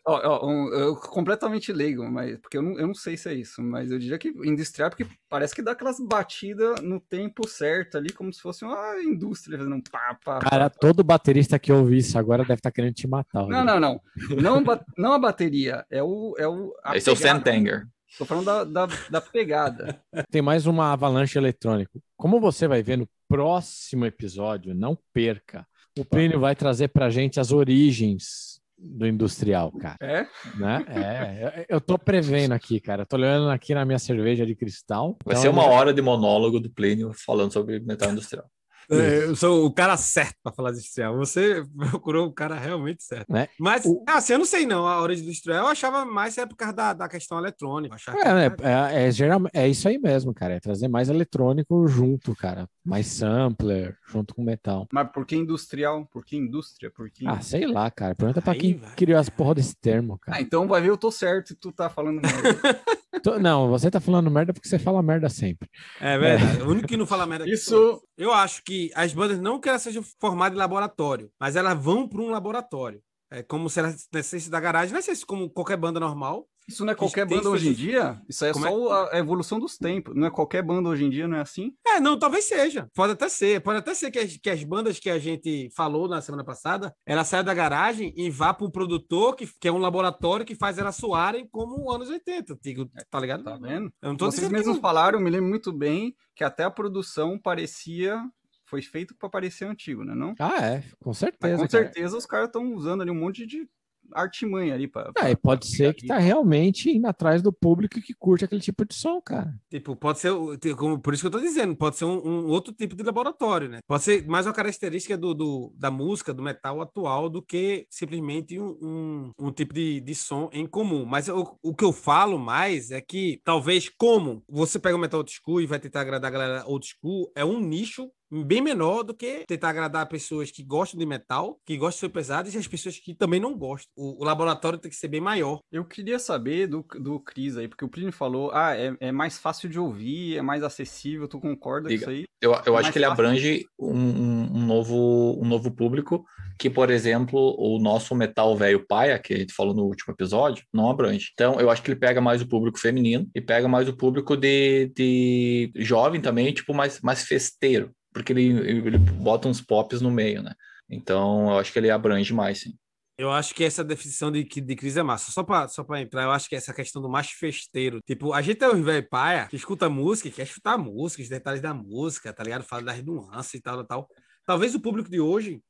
Ó, 0.07 0.21
ó, 0.25 0.47
um, 0.47 0.69
eu 0.73 0.97
completamente 0.97 1.73
leigo, 1.73 2.09
mas 2.11 2.39
porque 2.39 2.57
eu 2.57 2.63
não, 2.63 2.79
eu 2.79 2.87
não 2.87 2.95
sei 2.95 3.17
se 3.17 3.29
é 3.29 3.35
isso, 3.35 3.63
mas 3.63 3.91
eu 3.91 3.99
diria 3.99 4.19
que 4.19 4.29
industrial, 4.29 4.89
porque 4.89 5.07
parece 5.29 5.55
que 5.55 5.63
dá 5.63 5.73
aquelas 5.73 5.99
batidas 5.99 6.81
no 6.81 7.01
tempo 7.01 7.47
certo 7.47 7.99
ali, 7.99 8.13
como 8.13 8.33
se 8.33 8.41
fosse 8.41 8.65
uma 8.65 9.03
indústria 9.03 9.59
fazendo 9.59 9.77
um 9.77 9.81
pá, 9.83 10.17
pá, 10.25 10.39
pá. 10.39 10.51
Cara, 10.51 10.71
todo 10.71 11.03
baterista 11.03 11.59
que 11.59 11.73
ouve 11.73 11.99
isso 11.99 12.17
agora 12.19 12.45
deve 12.45 12.55
estar 12.55 12.71
querendo 12.71 12.95
te 12.95 13.09
matar. 13.09 13.47
Não, 13.47 13.65
não, 13.65 13.81
não. 13.81 14.01
Não, 14.41 14.63
não 14.97 15.13
a 15.13 15.19
bateria, 15.19 15.85
é 15.91 16.03
o. 16.03 16.35
É 16.39 16.47
o 16.47 16.73
a 16.85 16.97
Esse 16.97 17.11
é 17.11 17.13
o 17.13 17.17
pegada. 17.17 17.39
Santanger. 17.39 17.89
Tô 18.17 18.25
falando 18.25 18.47
da, 18.47 18.65
da, 18.65 18.87
da 19.11 19.21
pegada. 19.21 20.01
Tem 20.31 20.41
mais 20.41 20.67
uma 20.67 20.93
avalanche 20.93 21.37
eletrônico. 21.37 22.01
Como 22.17 22.41
você 22.41 22.67
vai 22.67 22.83
ver 22.83 22.97
no 22.97 23.09
próximo 23.29 24.07
episódio, 24.07 24.75
não 24.75 24.97
perca. 25.13 25.67
O 25.99 26.05
Plínio 26.05 26.39
vai 26.39 26.55
trazer 26.55 26.89
pra 26.89 27.11
gente 27.11 27.41
as 27.41 27.53
origens 27.53 28.56
do 28.79 29.07
industrial, 29.07 29.73
cara. 29.73 29.97
É? 30.01 30.27
Né? 30.59 30.85
É, 30.89 31.65
eu- 31.69 31.77
eu 31.77 31.81
tô 31.81 31.99
prevendo 31.99 32.53
aqui, 32.53 32.79
cara. 32.79 33.03
Eu 33.03 33.07
tô 33.07 33.17
olhando 33.17 33.49
aqui 33.51 33.75
na 33.75 33.85
minha 33.85 33.99
cerveja 33.99 34.45
de 34.45 34.55
cristal. 34.55 35.17
Vai 35.25 35.33
Então, 35.35 35.43
ser 35.43 35.49
uma 35.49 35.65
ele- 35.65 35.73
hora 35.73 35.95
de 35.95 36.03
monólogo 36.03 36.61
do 36.61 36.71
Plínio 36.71 37.13
falando 37.15 37.53
sobre 37.53 37.81
metal 37.81 38.11
industrial. 38.13 38.47
É, 38.91 39.25
Eu 39.25 39.37
sou 39.37 39.67
o 39.67 39.73
cara 39.73 39.97
certo 39.97 40.37
para 40.43 40.53
falar 40.53 40.71
de 40.71 40.79
industrial. 40.79 41.17
Você 41.17 41.65
procurou 41.91 42.27
o 42.27 42.33
cara 42.33 42.55
realmente 42.55 43.03
certo. 43.03 43.33
Né? 43.33 43.49
Mas, 43.59 43.85
O- 43.85 44.05
assim, 44.09 44.35
eu 44.35 44.39
não 44.39 44.47
sei 44.47 44.67
não, 44.67 44.87
a 44.87 45.01
origem 45.01 45.25
do 45.25 45.29
industrial. 45.31 45.65
Eu 45.65 45.71
achava 45.71 46.05
mais 46.05 46.39
é 46.39 46.47
por 46.47 46.57
causa 46.57 46.73
da, 46.75 46.93
da 46.93 47.09
questão 47.09 47.39
eletrônica. 47.39 47.95
Achava 47.95 48.17
que- 48.19 48.23
É, 48.29 48.35
né? 48.35 48.57
é, 48.95 49.07
é, 49.07 49.11
geral- 49.11 49.43
é 49.53 49.69
isso 49.69 49.89
aí 49.89 49.99
mesmo, 49.99 50.33
cara. 50.35 50.55
É 50.55 50.61
trazer 50.61 50.89
mais 50.89 51.09
eletrônico 51.09 51.87
junto, 51.89 52.35
cara. 52.37 52.69
Mais 52.85 53.07
sampler, 53.09 53.97
junto 54.07 54.35
com 54.35 54.43
metal. 54.45 54.87
Mas 54.93 55.11
por 55.11 55.27
que 55.27 55.35
industrial? 55.37 56.07
Por 56.07 56.25
que 56.25 56.37
indústria? 56.37 56.91
Por 56.91 57.11
que... 57.11 57.27
Ah, 57.27 57.41
sei 57.41 57.67
lá, 57.67 57.91
cara. 57.91 58.15
Pergunta 58.15 58.41
pra 58.41 58.53
Aí 58.53 58.59
quem 58.59 58.77
vai. 58.77 58.95
criou 58.95 59.19
as 59.19 59.29
porra 59.29 59.55
desse 59.57 59.75
termo, 59.77 60.15
Ah, 60.15 60.27
cara. 60.27 60.41
então 60.41 60.69
vai 60.69 60.81
ver, 60.81 60.91
eu 60.91 60.97
tô 60.97 61.11
certo 61.11 61.51
e 61.53 61.57
tu 61.57 61.73
tá 61.73 61.89
falando 61.91 62.21
Não, 63.41 63.69
você 63.69 63.91
tá 63.91 64.01
falando 64.01 64.31
merda 64.31 64.53
porque 64.53 64.69
você 64.69 64.79
fala 64.79 65.03
merda 65.03 65.29
sempre. 65.29 65.69
É 66.01 66.19
verdade. 66.19 66.63
O 66.63 66.71
único 66.71 66.89
que 66.89 66.97
não 66.97 67.07
fala 67.07 67.27
merda 67.27 67.45
aqui 67.45 67.55
Isso- 67.55 67.71
sou 67.71 68.03
eu. 68.17 68.33
Acho 68.33 68.63
que 68.63 68.91
as 68.95 69.13
bandas 69.13 69.41
não 69.41 69.61
que 69.61 69.69
elas 69.69 69.83
sejam 69.83 70.03
formadas 70.21 70.57
em 70.57 70.61
laboratório, 70.61 71.31
mas 71.41 71.57
elas 71.57 71.77
vão 71.83 72.09
para 72.09 72.21
um 72.21 72.31
laboratório. 72.31 73.01
É 73.31 73.43
como 73.43 73.69
se 73.69 73.81
elas 73.81 74.07
nascessem 74.13 74.51
da 74.51 74.61
garagem, 74.61 74.93
não 74.93 75.01
é 75.01 75.03
como 75.27 75.51
qualquer 75.51 75.77
banda 75.77 75.99
normal. 75.99 76.47
Isso 76.69 76.85
não 76.85 76.93
é 76.93 76.97
qualquer 76.97 77.25
banda 77.27 77.49
hoje 77.49 77.69
em 77.69 77.73
dia? 77.73 78.21
Isso 78.29 78.45
aí 78.45 78.51
é 78.51 78.53
Como 78.53 78.67
é- 78.67 78.69
só 78.71 78.77
o- 78.77 78.93
a 79.13 79.19
evolução 79.19 79.61
dos 79.61 79.79
tempos. 79.79 80.15
Não 80.17 80.27
é 80.27 80.31
qualquer 80.31 80.63
banda 80.63 80.89
hoje 80.89 81.05
em 81.05 81.11
dia, 81.11 81.29
não 81.29 81.37
é 81.37 81.41
assim? 81.41 81.73
É, 81.87 82.01
não, 82.01 82.19
talvez 82.19 82.45
seja. 82.47 82.91
Pode 82.95 83.13
até 83.13 83.29
ser. 83.29 83.61
Pode 83.61 83.79
até 83.79 83.95
ser 83.95 84.11
que 84.11 84.19
as, 84.19 84.37
que 84.37 84.51
as 84.51 84.65
bandas 84.65 84.99
que 84.99 85.09
a 85.09 85.19
gente 85.19 85.71
falou 85.77 86.09
na 86.09 86.21
semana 86.21 86.43
passada, 86.45 86.93
ela 87.07 87.23
saia 87.25 87.45
da 87.45 87.55
garagem 87.55 88.13
e 88.17 88.29
vá 88.31 88.53
para 88.53 88.67
um 88.67 88.71
produtor 88.71 89.37
que, 89.37 89.47
que 89.61 89.69
é 89.69 89.73
um 89.73 89.79
laboratório 89.79 90.45
que 90.45 90.55
faz 90.57 90.77
elas 90.79 90.97
soarem 90.97 91.47
como 91.51 91.91
anos 91.93 92.09
80, 92.11 92.59
digo, 92.61 92.91
tá 93.11 93.21
ligado? 93.21 93.45
Tá 93.45 93.57
vendo? 93.57 93.93
Eu 94.03 94.09
não 94.11 94.17
tô 94.17 94.25
Vocês 94.27 94.41
dizendo 94.41 94.51
que 94.51 94.57
mesmos 94.57 94.75
não- 94.77 94.83
falaram, 94.83 95.19
eu 95.19 95.25
me 95.25 95.31
lembro 95.31 95.49
muito 95.49 95.73
bem, 95.73 96.15
que 96.35 96.43
até 96.43 96.65
a 96.65 96.71
produção 96.71 97.39
parecia. 97.39 98.21
Foi 98.69 98.83
feito 98.83 99.15
para 99.17 99.29
parecer 99.29 99.65
antigo, 99.65 100.03
né? 100.03 100.13
Não? 100.13 100.35
Ah, 100.41 100.61
é, 100.61 100.83
com 101.01 101.11
Mas 101.11 101.19
certeza. 101.19 101.63
com 101.63 101.69
cara. 101.69 101.85
certeza 101.85 102.17
os 102.17 102.27
caras 102.27 102.47
estão 102.49 102.75
usando 102.75 103.01
ali 103.03 103.13
um 103.13 103.15
monte 103.15 103.47
de 103.47 103.69
artimanha 104.13 104.75
ali. 104.75 104.91
Ah, 105.19 105.31
e 105.31 105.37
pode 105.37 105.67
ser 105.67 105.95
que 105.95 106.07
tá 106.07 106.19
realmente 106.19 106.91
indo 106.91 107.07
atrás 107.07 107.43
do 107.43 107.53
público 107.53 108.01
que 108.01 108.15
curte 108.15 108.45
aquele 108.45 108.61
tipo 108.61 108.85
de 108.85 108.95
som, 108.95 109.21
cara. 109.21 109.55
Tipo, 109.71 109.95
pode 109.97 110.19
ser, 110.19 110.33
como, 110.77 110.99
por 111.01 111.13
isso 111.15 111.23
que 111.23 111.27
eu 111.27 111.31
tô 111.31 111.41
dizendo, 111.41 111.77
pode 111.77 111.97
ser 111.97 112.05
um, 112.05 112.19
um 112.27 112.47
outro 112.49 112.73
tipo 112.73 112.95
de 112.97 113.03
laboratório, 113.03 113.69
né? 113.69 113.81
Pode 113.87 114.03
ser 114.03 114.27
mais 114.27 114.47
uma 114.47 114.53
característica 114.53 115.17
do, 115.17 115.35
do- 115.35 115.73
da 115.77 115.91
música, 115.91 116.33
do 116.33 116.43
metal 116.43 116.81
atual, 116.81 117.29
do 117.29 117.43
que 117.43 117.87
simplesmente 117.91 118.59
um, 118.59 118.77
um, 118.83 119.33
um 119.39 119.53
tipo 119.53 119.73
de, 119.75 120.01
de 120.01 120.15
som 120.15 120.49
em 120.53 120.67
comum. 120.67 121.05
Mas 121.05 121.29
eu- 121.29 121.57
o 121.63 121.75
que 121.75 121.85
eu 121.85 121.93
falo 121.93 122.39
mais 122.39 122.91
é 122.91 123.01
que, 123.01 123.41
talvez, 123.45 123.89
como 123.89 124.43
você 124.49 124.79
pega 124.79 124.97
o 124.97 124.99
metal 124.99 125.21
old 125.21 125.31
school 125.33 125.61
e 125.61 125.67
vai 125.67 125.79
tentar 125.79 126.01
agradar 126.03 126.29
a 126.29 126.33
galera 126.33 126.65
old 126.67 126.87
school, 126.87 127.31
é 127.35 127.45
um 127.45 127.61
nicho 127.61 128.11
bem 128.31 128.61
menor 128.61 129.03
do 129.03 129.15
que 129.15 129.45
tentar 129.47 129.71
agradar 129.71 130.09
pessoas 130.09 130.51
que 130.51 130.63
gostam 130.63 130.99
de 130.99 131.07
metal, 131.07 131.59
que 131.65 131.77
gostam 131.77 131.97
de 131.97 132.01
ser 132.01 132.09
pesadas 132.09 132.55
e 132.55 132.59
as 132.59 132.67
pessoas 132.67 132.99
que 132.99 133.15
também 133.15 133.41
não 133.41 133.57
gostam. 133.57 133.91
O, 133.97 134.23
o 134.23 134.25
laboratório 134.25 134.79
tem 134.79 134.91
que 134.91 134.97
ser 134.97 135.09
bem 135.09 135.21
maior. 135.21 135.61
Eu 135.71 135.85
queria 135.85 136.19
saber 136.19 136.67
do, 136.67 136.85
do 137.01 137.21
Cris 137.21 137.57
aí, 137.57 137.69
porque 137.69 137.85
o 137.85 137.89
Plínio 137.89 138.13
falou, 138.13 138.51
ah, 138.53 138.77
é, 138.77 138.97
é 139.01 139.13
mais 139.13 139.39
fácil 139.39 139.69
de 139.69 139.79
ouvir, 139.79 140.37
é 140.37 140.43
mais 140.43 140.63
acessível, 140.63 141.29
tu 141.29 141.39
concorda 141.41 141.89
com 141.89 141.95
Diga. 141.95 142.03
isso 142.03 142.11
aí? 142.11 142.25
Eu, 142.41 142.53
eu 142.67 142.75
Mais 142.75 142.85
acho 142.87 142.93
que 142.93 142.99
ele 142.99 143.07
fácil. 143.07 143.25
abrange 143.25 143.67
um, 143.79 143.97
um- 143.97 144.57
um 144.57 144.67
novo, 144.67 145.39
um 145.41 145.45
novo 145.47 145.71
público 145.71 146.25
que, 146.59 146.69
por 146.69 146.91
exemplo, 146.91 147.55
o 147.59 147.79
nosso 147.79 148.15
metal 148.15 148.55
velho 148.57 148.85
paia, 148.87 149.19
que 149.19 149.33
a 149.35 149.37
gente 149.39 149.53
falou 149.55 149.75
no 149.75 149.85
último 149.85 150.13
episódio, 150.13 150.65
não 150.73 150.91
abrange. 150.91 151.31
Então, 151.33 151.59
eu 151.61 151.71
acho 151.71 151.83
que 151.83 151.91
ele 151.91 151.99
pega 152.01 152.21
mais 152.21 152.43
o 152.43 152.49
público 152.49 152.79
feminino 152.79 153.27
e 153.35 153.41
pega 153.41 153.67
mais 153.69 153.89
o 153.89 153.97
público 153.97 154.37
de, 154.37 154.91
de 154.95 155.71
jovem 155.77 156.21
também, 156.21 156.53
tipo, 156.53 156.75
mais, 156.75 157.01
mais 157.01 157.25
festeiro, 157.25 157.91
porque 158.17 158.33
ele, 158.33 158.49
ele 158.67 158.97
bota 158.97 159.47
uns 159.47 159.61
pops 159.61 160.01
no 160.01 160.11
meio, 160.11 160.43
né? 160.43 160.55
Então, 160.89 161.51
eu 161.51 161.59
acho 161.59 161.71
que 161.71 161.79
ele 161.79 161.91
abrange 161.91 162.33
mais, 162.33 162.61
sim. 162.61 162.75
Eu 163.19 163.31
acho 163.31 163.55
que 163.55 163.63
essa 163.63 163.85
definição 163.85 164.33
de, 164.33 164.43
de 164.43 164.77
crise 164.77 164.99
é 164.99 165.03
massa. 165.03 165.31
Só 165.31 165.43
pra, 165.43 165.69
só 165.69 165.85
pra 165.85 166.01
entrar, 166.01 166.23
eu 166.23 166.31
acho 166.31 166.49
que 166.49 166.57
essa 166.57 166.73
questão 166.73 167.03
do 167.03 167.11
mais 167.11 167.29
festeiro. 167.29 168.01
Tipo, 168.07 168.33
a 168.33 168.41
gente 168.41 168.65
é 168.65 168.69
o 168.69 168.83
velho 168.83 169.07
paia 169.07 169.47
que 169.49 169.57
escuta 169.57 169.91
música, 169.91 170.31
quer 170.31 170.45
escutar 170.45 170.79
música, 170.79 171.23
os 171.23 171.29
detalhes 171.29 171.61
da 171.61 171.75
música, 171.75 172.33
tá 172.33 172.43
ligado? 172.43 172.63
Fala 172.63 172.85
das 172.85 173.05
nuances 173.05 173.53
e 173.53 173.61
tal, 173.61 173.85
tal, 173.85 173.87
tal. 173.87 174.09
Talvez 174.47 174.75
o 174.75 174.81
público 174.81 175.11
de 175.11 175.21
hoje, 175.21 175.61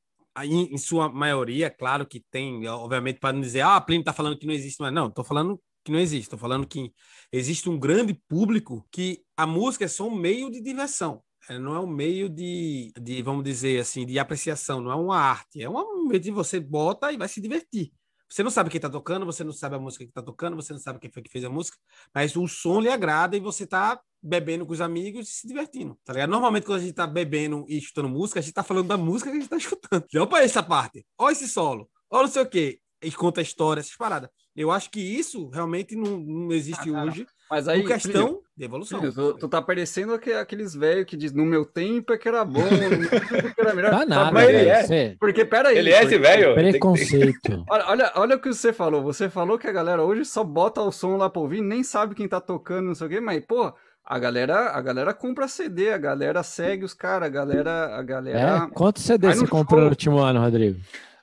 em, 0.45 0.73
em 0.73 0.79
sua 0.79 1.09
maioria, 1.09 1.69
claro 1.69 2.07
que 2.07 2.25
tem, 2.31 2.65
obviamente, 2.69 3.19
para 3.19 3.33
não 3.33 3.41
dizer, 3.41 3.63
ah, 3.63 3.75
a 3.75 3.81
Plínio 3.81 4.05
tá 4.05 4.13
falando 4.13 4.39
que 4.39 4.47
não 4.47 4.55
existe, 4.55 4.81
mas 4.81 4.93
não, 4.93 5.11
tô 5.11 5.25
falando 5.25 5.61
que 5.85 5.91
não 5.91 5.99
existe, 5.99 6.31
tô 6.31 6.39
falando 6.39 6.65
que 6.65 6.93
existe 7.33 7.69
um 7.69 7.79
grande 7.79 8.15
público 8.29 8.87
que 8.93 9.23
a 9.37 9.47
música 9.47 9.85
é 9.85 9.89
só 9.89 10.07
um 10.07 10.15
meio 10.15 10.49
de 10.49 10.61
diversão. 10.63 11.23
É, 11.49 11.59
não 11.59 11.75
é 11.75 11.81
um 11.81 11.87
meio 11.87 12.29
de, 12.29 12.93
de, 13.01 13.23
vamos 13.23 13.45
dizer 13.45 13.81
assim, 13.81 14.05
de 14.05 14.19
apreciação, 14.19 14.81
não 14.81 14.91
é 14.91 14.95
uma 14.95 15.17
arte, 15.17 15.63
é 15.63 15.69
um 15.69 16.07
meio 16.09 16.21
de 16.21 16.31
você 16.31 16.59
bota 16.59 17.13
e 17.13 17.17
vai 17.17 17.29
se 17.29 17.41
divertir. 17.41 17.93
Você 18.29 18.43
não 18.43 18.51
sabe 18.51 18.71
quem 18.71 18.81
tá 18.81 18.91
tocando, 18.91 19.25
você 19.25 19.45
não 19.45 19.53
sabe 19.53 19.77
a 19.77 19.79
música 19.79 20.05
que 20.05 20.13
tá 20.13 20.23
tocando, 20.23 20.57
você 20.57 20.73
não 20.73 20.81
sabe 20.81 20.99
quem 20.99 21.11
foi 21.11 21.23
que 21.23 21.31
fez 21.31 21.45
a 21.45 21.49
música, 21.49 21.79
mas 22.13 22.35
o 22.35 22.47
som 22.49 22.81
lhe 22.81 22.89
agrada 22.89 23.37
e 23.37 23.41
você 23.41 23.65
tá 23.67 24.01
bebendo 24.21 24.67
com 24.67 24.73
os 24.73 24.81
amigos 24.81 25.29
e 25.29 25.33
se 25.33 25.47
divertindo, 25.47 25.97
tá 26.05 26.13
ligado? 26.13 26.31
Normalmente 26.31 26.65
quando 26.65 26.79
a 26.81 26.83
gente 26.83 26.95
tá 26.95 27.07
bebendo 27.07 27.65
e 27.69 27.79
escutando 27.79 28.09
música, 28.09 28.41
a 28.41 28.43
gente 28.43 28.55
tá 28.55 28.65
falando 28.65 28.89
da 28.89 28.97
música 28.97 29.31
que 29.31 29.37
a 29.37 29.41
gente 29.41 29.49
tá 29.49 29.57
escutando. 29.57 30.05
Olha 30.13 30.27
pra 30.27 30.43
essa 30.43 30.63
parte, 30.63 31.07
olha 31.17 31.33
esse 31.33 31.47
solo, 31.47 31.89
olha 32.11 32.25
não 32.25 32.33
sei 32.33 32.43
o 32.43 32.49
quê, 32.49 32.81
e 33.03 33.13
conta 33.13 33.41
a 33.41 33.43
história, 33.43 33.81
essas 33.81 33.97
paradas. 33.97 34.29
Eu 34.55 34.71
acho 34.71 34.91
que 34.91 35.01
isso 35.01 35.49
realmente 35.51 35.95
não, 35.95 36.19
não 36.19 36.53
existe 36.53 36.91
Ah, 36.91 37.05
hoje, 37.05 37.27
Mas 37.51 37.69
aí, 37.69 37.85
questão 37.85 38.41
de 38.57 38.65
evolução. 38.65 38.99
Plínio, 38.99 39.15
tu, 39.15 39.35
tu 39.39 39.49
tá 39.49 39.63
parecendo 39.63 40.15
aque- 40.15 40.33
aqueles 40.33 40.75
velhos 40.75 41.05
que 41.07 41.17
diz, 41.17 41.33
no 41.33 41.45
meu 41.47 41.65
tempo 41.65 42.13
é 42.13 42.19
que 42.19 42.27
era 42.27 42.45
bom, 42.45 42.61
no 42.65 42.71
meu 42.99 43.09
tempo 43.09 43.35
é 43.37 43.51
que 43.53 43.61
era 43.61 43.73
melhor. 43.75 43.91
Tá 43.97 44.05
nada, 44.07 44.31
por 44.33 44.41
quê? 44.41 44.47
ele 44.53 44.69
é. 44.69 44.83
Você- 44.83 45.17
Porque, 45.21 45.45
peraí. 45.45 45.79
Ele 45.79 45.93
é 45.93 46.03
esse 46.03 46.19
velho? 46.19 46.55
Preconceito. 46.55 47.65
Olha, 47.71 47.85
olha, 47.89 48.13
olha 48.17 48.37
o 48.37 48.41
que 48.41 48.49
você 48.53 48.73
falou. 48.73 49.03
Você 49.03 49.29
falou 49.29 49.59
que 49.59 49.67
a 49.69 49.73
galera 49.73 50.03
hoje 50.03 50.25
só 50.25 50.43
bota 50.43 50.81
o 50.83 50.91
som 50.91 51.17
lá 51.17 51.29
pra 51.31 51.41
ouvir, 51.41 51.61
nem 51.61 51.83
sabe 51.85 52.15
quem 52.15 52.27
tá 52.29 52.41
tocando, 52.41 52.87
não 52.87 52.95
sei 52.95 53.07
o 53.07 53.11
quê, 53.11 53.21
mas, 53.21 53.45
pô, 53.47 53.73
a 54.05 54.19
galera, 54.19 54.71
a 54.71 54.81
galera 54.81 55.13
compra 55.15 55.47
CD, 55.49 55.93
a 55.93 55.99
galera 55.99 56.43
segue 56.43 56.85
os 56.85 56.95
caras, 56.95 57.27
a 57.29 57.31
galera, 57.31 57.97
a 57.97 58.03
galera. 58.03 58.67
É? 58.69 58.75
Quantos 58.75 59.03
CD 59.05 59.27
Vai 59.29 59.37
você 59.37 59.47
comprou 59.47 59.79
show. 59.81 59.85
no 59.85 59.91
último 59.91 60.19
ano, 60.19 60.41
Rodrigo? 60.41 60.79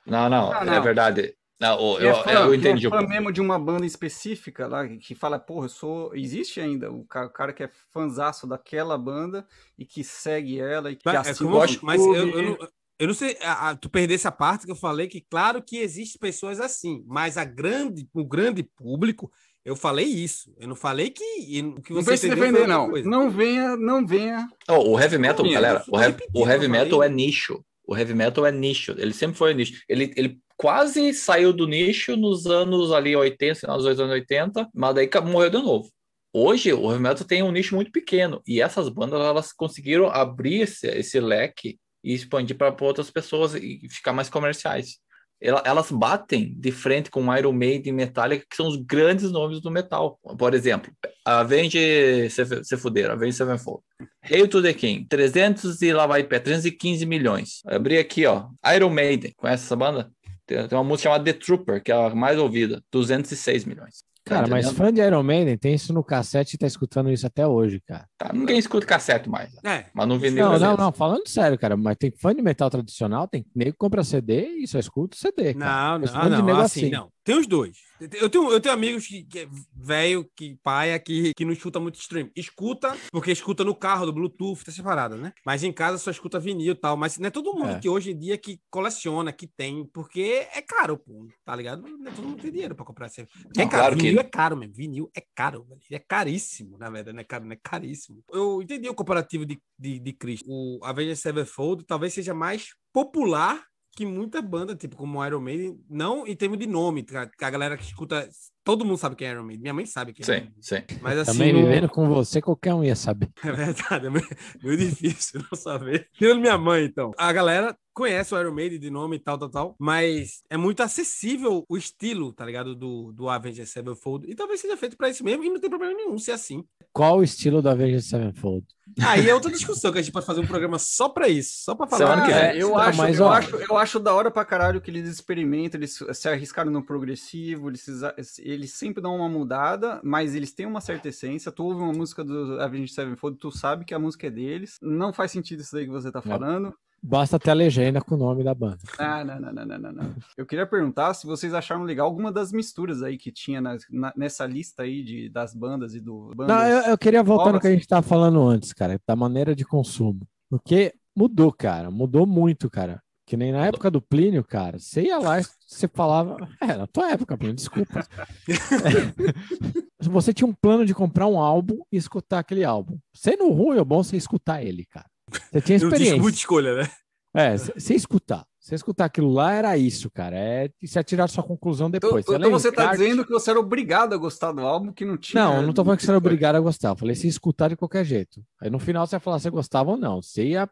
Não, 0.06 0.28
não, 0.28 0.52
Ah, 0.52 0.60
é 0.62 0.64
não. 0.66 0.82
verdade. 0.82 1.34
Não, 1.60 1.78
o- 1.80 1.96
que 1.98 2.04
eu, 2.04 2.10
é 2.10 2.22
fã, 2.24 2.30
eu 2.32 2.50
que 2.50 2.56
entendi 2.56 2.86
é 2.86 2.90
fã 2.90 3.00
mesmo 3.02 3.30
de 3.32 3.40
uma 3.40 3.58
banda 3.58 3.86
específica 3.86 4.66
lá, 4.66 4.86
que 4.88 5.14
fala, 5.14 5.38
porra, 5.38 5.66
eu 5.66 5.70
sou. 5.70 6.14
Existe 6.14 6.60
ainda 6.60 6.90
o 6.90 7.04
ca- 7.04 7.26
o 7.26 7.30
cara, 7.30 7.52
que 7.52 7.62
é 7.62 7.70
fanzaço 7.92 8.46
daquela 8.46 8.98
banda 8.98 9.46
e 9.78 9.84
que 9.86 10.02
segue 10.02 10.58
ela 10.60 10.90
e 10.90 10.96
que 10.96 11.02
Mas, 11.06 11.28
é 11.28 11.34
como- 11.44 11.56
o 11.56 11.66
mas 11.82 12.00
eu, 12.04 12.14
eu 12.14 12.42
não, 12.42 12.58
eu 12.98 13.06
não 13.06 13.14
sei, 13.14 13.36
a- 13.40 13.70
a- 13.70 13.76
tu 13.76 13.88
perdesse 13.88 14.26
a 14.26 14.32
parte 14.32 14.66
que 14.66 14.72
eu 14.72 14.76
falei 14.76 15.06
que, 15.06 15.20
claro 15.20 15.62
que 15.62 15.78
existem 15.78 16.18
pessoas 16.20 16.60
assim, 16.60 17.04
mas 17.06 17.36
a 17.38 17.44
grande, 17.44 18.08
o 18.12 18.24
grande 18.24 18.62
público, 18.62 19.30
eu 19.64 19.76
falei 19.76 20.04
isso. 20.06 20.52
Eu 20.58 20.68
não 20.68 20.76
falei 20.76 21.08
que 21.08 21.22
que 21.44 21.62
Não 21.62 22.02
foi 22.02 22.18
defender, 22.18 22.66
não. 22.66 22.90
coisa. 22.90 23.08
Não 23.08 23.30
venha, 23.30 23.76
não 23.76 24.04
venha. 24.06 24.46
Oh, 24.68 24.90
o 24.90 25.00
heavy 25.00 25.16
metal, 25.18 25.48
galera, 25.48 25.82
eu 25.86 25.94
o 25.94 25.98
heavy, 26.00 26.12
repeti, 26.12 26.30
o 26.34 26.46
heavy 26.48 26.64
eu 26.66 26.70
metal 26.70 26.98
falei. 26.98 27.08
é 27.08 27.12
nicho. 27.14 27.64
O 27.86 27.96
heavy 27.96 28.14
metal 28.14 28.44
é 28.46 28.52
nicho. 28.52 28.92
Ele 28.98 29.12
sempre 29.12 29.36
foi 29.36 29.54
nicho. 29.54 29.82
Ele, 29.88 30.12
ele 30.16 30.38
quase 30.56 31.12
saiu 31.12 31.52
do 31.52 31.66
nicho 31.66 32.16
nos 32.16 32.46
anos 32.46 32.92
ali 32.92 33.14
80, 33.16 33.54
final 33.60 33.76
dos 33.78 33.86
anos 33.86 34.12
80, 34.12 34.68
mas 34.74 34.94
daí 34.94 35.08
morreu 35.24 35.50
de 35.50 35.58
novo. 35.58 35.88
Hoje, 36.32 36.72
o 36.72 36.90
heavy 36.90 37.00
metal 37.02 37.26
tem 37.26 37.42
um 37.42 37.52
nicho 37.52 37.74
muito 37.76 37.92
pequeno 37.92 38.42
e 38.46 38.60
essas 38.60 38.88
bandas 38.88 39.20
elas 39.20 39.52
conseguiram 39.52 40.06
abrir 40.08 40.62
esse, 40.62 40.86
esse 40.88 41.20
leque 41.20 41.78
e 42.02 42.12
expandir 42.12 42.56
para 42.56 42.74
outras 42.80 43.10
pessoas 43.10 43.54
e 43.54 43.80
ficar 43.88 44.12
mais 44.12 44.28
comerciais. 44.28 44.98
Ela- 45.40 45.62
Elas 45.64 45.90
batem 45.90 46.54
de 46.56 46.72
frente 46.72 47.10
com 47.10 47.34
Iron 47.36 47.52
Maiden 47.52 47.92
e 47.92 47.96
Metallica, 47.96 48.44
que 48.48 48.56
são 48.56 48.66
os 48.66 48.76
grandes 48.76 49.30
nomes 49.30 49.60
do 49.60 49.70
metal. 49.70 50.18
Por 50.38 50.54
exemplo, 50.54 50.90
Avenge 51.24 52.28
se, 52.30 52.76
fuderam, 52.76 53.14
Avenge 53.14 53.36
Sevenfold. 53.36 53.82
Hail 54.22 54.48
to 54.48 54.62
the 54.62 54.72
King, 54.72 55.06
300 55.08 55.82
e 55.82 55.92
lá 55.92 56.06
vai 56.06 56.24
pé, 56.24 56.38
315 56.38 57.04
milhões. 57.06 57.60
Abri 57.66 57.98
aqui, 57.98 58.26
ó, 58.26 58.46
Iron 58.74 58.90
Maiden, 58.90 59.32
conhece 59.36 59.64
essa 59.64 59.76
banda? 59.76 60.10
Tem, 60.46 60.66
tem 60.68 60.78
uma 60.78 60.84
música 60.84 61.08
chamada 61.10 61.24
The 61.24 61.32
Trooper, 61.32 61.82
que 61.82 61.92
é 61.92 61.94
a 61.94 62.14
mais 62.14 62.38
ouvida, 62.38 62.82
206 62.90 63.64
milhões. 63.64 64.04
Tá 64.24 64.36
Cara, 64.36 64.48
mas 64.48 64.70
fã 64.70 64.90
de 64.90 65.02
Iron 65.02 65.22
Maiden 65.22 65.58
tem 65.58 65.74
isso 65.74 65.92
no 65.92 66.02
cassete 66.02 66.54
e 66.54 66.58
tá 66.58 66.66
escutando 66.66 67.12
isso 67.12 67.26
até 67.26 67.46
hoje, 67.46 67.78
cara. 67.86 68.06
Tá, 68.16 68.32
ninguém 68.32 68.56
escuta 68.58 68.86
cassete 68.86 69.28
mais, 69.28 69.50
É, 69.62 69.84
mas 69.92 70.08
no 70.08 70.18
vinil. 70.18 70.46
Não, 70.46 70.52
às 70.52 70.62
não, 70.62 70.68
vezes. 70.68 70.82
não, 70.82 70.92
falando 70.92 71.28
sério, 71.28 71.58
cara, 71.58 71.76
mas 71.76 71.96
tem 71.98 72.10
fã 72.10 72.34
de 72.34 72.40
metal 72.40 72.70
tradicional, 72.70 73.28
tem 73.28 73.44
nego 73.54 73.72
que 73.72 73.76
compra 73.78 74.02
CD 74.02 74.46
e 74.56 74.66
só 74.66 74.78
escuta 74.78 75.14
o 75.14 75.20
CD, 75.20 75.52
cara. 75.52 75.98
Não, 75.98 76.06
não, 76.06 76.30
não, 76.30 76.46
nego 76.46 76.58
assim, 76.58 76.88
não. 76.88 77.10
Tem 77.22 77.38
os 77.38 77.46
dois. 77.46 77.76
Eu 78.12 78.28
tenho, 78.30 78.50
eu 78.50 78.60
tenho 78.60 78.74
amigos 78.74 79.06
que, 79.06 79.24
que 79.24 79.38
é 79.40 79.48
velho, 79.74 80.28
que 80.36 80.56
paia, 80.62 80.98
que, 80.98 81.32
que 81.36 81.44
não 81.44 81.52
escuta 81.52 81.78
muito 81.80 81.98
stream. 82.00 82.30
Escuta, 82.36 82.96
porque 83.12 83.30
escuta 83.32 83.64
no 83.64 83.74
carro, 83.74 84.06
do 84.06 84.12
Bluetooth, 84.12 84.64
tá 84.64 84.72
separado, 84.72 85.16
né? 85.16 85.32
Mas 85.44 85.62
em 85.62 85.72
casa 85.72 85.98
só 85.98 86.10
escuta 86.10 86.38
vinil 86.40 86.72
e 86.72 86.74
tal. 86.76 86.96
Mas 86.96 87.18
não 87.18 87.26
é 87.26 87.30
todo 87.30 87.52
mundo 87.54 87.70
É. 87.72 87.78
que 87.80 87.88
hoje 87.88 88.10
em 88.12 88.18
dia 88.18 88.36
que 88.38 88.58
coleciona, 88.70 89.32
que 89.32 89.46
tem, 89.46 89.86
porque 89.92 90.46
é 90.52 90.62
caro, 90.62 90.96
pô, 90.98 91.26
tá 91.44 91.54
ligado? 91.54 91.82
Não 91.82 92.10
é 92.10 92.14
todo 92.14 92.24
mundo 92.24 92.36
que 92.36 92.42
tem 92.42 92.52
dinheiro 92.52 92.74
pra 92.74 92.84
comprar. 92.84 93.06
esse- 93.06 93.20
É 93.22 93.26
Não, 93.56 93.68
caro, 93.68 93.70
claro 93.70 93.96
que- 93.96 94.02
vinil 94.02 94.20
é 94.20 94.24
caro 94.24 94.56
mesmo. 94.56 94.74
Vinil 94.74 95.10
é 95.14 95.22
caro, 95.34 95.64
velho. 95.64 95.80
É 95.90 95.98
caríssimo, 95.98 96.76
na 96.78 96.90
verdade, 96.90 97.14
não 97.14 97.20
é 97.20 97.24
caro, 97.24 97.44
não 97.44 97.52
é 97.52 97.58
caríssimo. 97.62 98.22
Eu 98.32 98.60
entendi 98.62 98.88
o 98.88 98.94
comparativo 98.94 99.44
de, 99.46 99.60
de, 99.78 99.98
de 99.98 100.12
Cristo. 100.12 100.44
O 100.48 100.80
Avenged 100.82 101.16
Sevenfold 101.16 101.84
talvez 101.84 102.12
seja 102.14 102.34
mais 102.34 102.68
popular 102.92 103.64
que 103.94 104.06
muita 104.06 104.42
banda, 104.42 104.74
tipo 104.76 104.96
como 104.96 105.24
Iron 105.24 105.40
Maiden, 105.40 105.80
não 105.88 106.26
em 106.26 106.36
termos 106.36 106.58
de 106.58 106.66
nome, 106.66 107.02
tá? 107.02 107.26
que 107.26 107.44
a 107.44 107.50
galera 107.50 107.76
que 107.76 107.84
escuta, 107.84 108.28
todo 108.64 108.84
mundo 108.84 108.98
sabe 108.98 109.14
quem 109.14 109.28
é 109.28 109.30
Iron 109.32 109.44
Maiden. 109.44 109.62
Minha 109.62 109.74
mãe 109.74 109.86
sabe 109.86 110.12
quem 110.12 110.22
é 110.34 110.40
Sim, 110.40 110.48
sim. 110.60 110.82
Mas 111.02 111.18
assim, 111.18 111.32
Também 111.38 111.52
não- 111.52 111.62
vivendo 111.62 111.88
com 111.88 112.08
você, 112.08 112.40
qualquer 112.40 112.74
um 112.74 112.82
ia 112.82 112.96
saber. 112.96 113.28
é 113.44 113.52
verdade, 113.52 114.06
é 114.06 114.10
meio 114.10 114.76
difícil 114.78 115.44
não 115.50 115.56
saber. 115.58 116.08
Tirando 116.14 116.40
minha 116.40 116.56
mãe, 116.58 116.84
então. 116.84 117.12
A 117.18 117.32
galera 117.32 117.76
conhece 117.92 118.34
o 118.34 118.40
Iron 118.40 118.52
Maiden 118.52 118.80
de 118.80 118.90
nome 118.90 119.14
e 119.16 119.18
tal, 119.20 119.38
tal, 119.38 119.48
tal, 119.48 119.76
mas 119.78 120.42
é 120.50 120.56
muito 120.56 120.82
acessível 120.82 121.64
o 121.68 121.76
estilo, 121.76 122.32
tá 122.32 122.44
ligado? 122.44 122.74
Do, 122.74 123.12
do 123.12 123.28
Avenged 123.28 123.64
Sevenfold. 123.66 124.28
E 124.28 124.34
talvez 124.34 124.60
seja 124.60 124.76
feito 124.76 124.96
pra 124.96 125.08
isso 125.08 125.22
mesmo, 125.22 125.44
e 125.44 125.48
não 125.50 125.60
tem 125.60 125.70
problema 125.70 125.94
nenhum 125.94 126.18
ser 126.18 126.32
assim. 126.32 126.64
Qual 126.92 127.18
o 127.18 127.22
estilo 127.22 127.62
do 127.62 127.68
Avenged 127.68 128.02
Sevenfold? 128.02 128.66
Aí 129.00 129.28
é 129.28 129.34
outra 129.34 129.50
discussão 129.50 129.92
que 129.92 129.98
a 129.98 130.02
gente 130.02 130.12
pode 130.12 130.26
fazer 130.26 130.40
um 130.40 130.46
programa 130.46 130.76
só 130.78 131.08
pra 131.08 131.28
isso, 131.28 131.52
só 131.64 131.74
pra 131.76 131.86
falar. 131.86 132.04
Semana 132.16 132.26
que 132.26 132.32
Ah, 132.32 132.50
vem. 132.52 132.60
eu, 132.60 132.76
acho, 132.76 132.98
mas, 132.98 133.18
eu, 133.18 133.28
acho, 133.28 133.56
eu 133.56 133.76
acho 133.78 134.00
da 134.00 134.12
hora 134.12 134.30
pra 134.30 134.44
caralho 134.44 134.80
que 134.80 134.90
eles 134.90 135.08
experimentam, 135.08 135.78
eles 135.78 135.96
se 136.12 136.28
arriscaram 136.28 136.72
no 136.72 136.84
progressivo, 136.84 137.70
eles, 137.70 137.80
se- 137.82 138.40
eles 138.54 138.72
sempre 138.72 139.02
dão 139.02 139.14
uma 139.16 139.28
mudada, 139.28 140.00
mas 140.02 140.34
eles 140.34 140.52
têm 140.52 140.66
uma 140.66 140.80
certa 140.80 141.08
essência. 141.08 141.52
Tu 141.52 141.62
ouve 141.64 141.80
uma 141.82 141.92
música 141.92 142.24
do 142.24 142.60
Avenged 142.60 142.92
Sevenfold, 142.94 143.38
tu 143.38 143.50
sabe 143.50 143.84
que 143.84 143.92
a 143.94 143.98
música 143.98 144.26
é 144.28 144.30
deles. 144.30 144.78
Não 144.80 145.12
faz 145.12 145.30
sentido 145.30 145.60
isso 145.60 145.76
aí 145.76 145.84
que 145.84 145.90
você 145.92 146.10
tá 146.10 146.22
falando. 146.22 146.74
Basta 147.06 147.38
ter 147.38 147.50
a 147.50 147.54
legenda 147.54 148.00
com 148.00 148.14
o 148.14 148.18
nome 148.18 148.42
da 148.42 148.54
banda. 148.54 148.78
Ah, 148.98 149.22
não, 149.22 149.38
não, 149.38 149.52
não, 149.52 149.66
não, 149.66 149.78
não, 149.78 149.92
não. 149.92 150.14
Eu 150.38 150.46
queria 150.46 150.66
perguntar 150.66 151.12
se 151.12 151.26
vocês 151.26 151.52
acharam 151.52 151.82
legal 151.82 152.06
alguma 152.06 152.32
das 152.32 152.50
misturas 152.50 153.02
aí 153.02 153.18
que 153.18 153.30
tinha 153.30 153.60
na- 153.60 153.76
na- 153.90 154.12
nessa 154.16 154.46
lista 154.46 154.84
aí 154.84 155.02
de, 155.02 155.28
das 155.28 155.54
bandas 155.54 155.94
e 155.94 156.00
do. 156.00 156.30
Bandas... 156.34 156.56
Não, 156.56 156.66
eu, 156.66 156.78
eu 156.92 156.96
queria 156.96 157.22
voltar 157.22 157.52
no 157.52 157.60
que 157.60 157.66
a 157.66 157.72
gente 157.72 157.86
tava 157.86 158.00
falando 158.00 158.40
antes, 158.42 158.72
cara, 158.72 158.98
da 159.06 159.14
maneira 159.14 159.54
de 159.54 159.66
consumo. 159.66 160.26
Porque 160.48 160.94
mudou, 161.14 161.52
cara, 161.52 161.90
mudou 161.90 162.26
muito, 162.26 162.70
cara. 162.70 163.02
Que 163.26 163.36
nem 163.36 163.52
na 163.52 163.66
época 163.66 163.90
do 163.90 164.02
Plínio, 164.02 164.44
cara. 164.44 164.78
Você 164.78 165.02
ia 165.02 165.18
lá 165.18 165.40
e 165.40 165.44
você 165.66 165.88
falava. 165.88 166.36
É, 166.60 166.76
na 166.76 166.86
tua 166.86 167.10
época, 167.10 167.38
Plínio, 167.38 167.56
desculpa. 167.56 168.06
É. 168.48 170.04
Você 170.10 170.34
tinha 170.34 170.46
um 170.46 170.52
plano 170.52 170.84
de 170.84 170.92
comprar 170.94 171.26
um 171.26 171.38
álbum 171.38 171.78
e 171.90 171.96
escutar 171.96 172.40
aquele 172.40 172.62
álbum. 172.62 172.98
Sendo 173.14 173.48
ruim 173.50 173.78
ou 173.78 173.84
bom, 173.84 174.02
você 174.02 174.18
escutar 174.18 174.62
ele, 174.62 174.84
cara. 174.84 175.06
Você 175.50 175.60
tinha 175.62 175.78
Não 175.78 175.86
experiência. 175.86 176.12
tinha 176.12 176.22
muita 176.22 176.38
escolha, 176.38 176.74
né? 176.74 176.90
É, 177.34 177.56
sem 177.56 177.96
escutar. 177.96 178.44
Você 178.64 178.76
escutar 178.76 179.04
aquilo 179.04 179.30
lá 179.30 179.52
era 179.52 179.76
isso, 179.76 180.10
cara. 180.10 180.34
É 180.38 180.70
e 180.80 180.88
você 180.88 181.04
tirar 181.04 181.28
sua 181.28 181.44
conclusão 181.44 181.88
Então, 181.88 182.00
depois. 182.00 182.24
então 182.24 182.38
lê 182.38 182.46
o 182.46 182.50
você 182.50 182.72
tá 182.72 182.84
encarte- 182.84 183.02
dizendo 183.02 183.22
que 183.22 183.30
você 183.30 183.50
era 183.50 183.60
obrigado 183.60 184.14
a 184.14 184.16
gostar 184.16 184.52
do 184.52 184.62
álbum 184.62 184.90
que 184.90 185.04
não 185.04 185.18
tinha. 185.18 185.44
Não, 185.44 185.56
eu 185.56 185.62
não 185.66 185.74
tô 185.74 185.84
falando 185.84 185.98
que 185.98 186.04
você 186.06 186.10
era 186.10 186.16
obrigado 186.16 186.56
a 186.56 186.60
gostar. 186.60 186.88
Eu 186.88 186.96
falei 186.96 187.14
se 187.14 187.28
escutar 187.28 187.68
de 187.68 187.76
qualquer 187.76 188.06
jeito. 188.06 188.42
Aí 188.62 188.70
no 188.70 188.78
final 188.78 189.06
você 189.06 189.16
ia 189.16 189.20
falar 189.20 189.38
se 189.38 189.50
gostava 189.50 189.90
ou 189.90 189.98
não. 189.98 190.22
Você 190.22 190.46
ia 190.46 190.66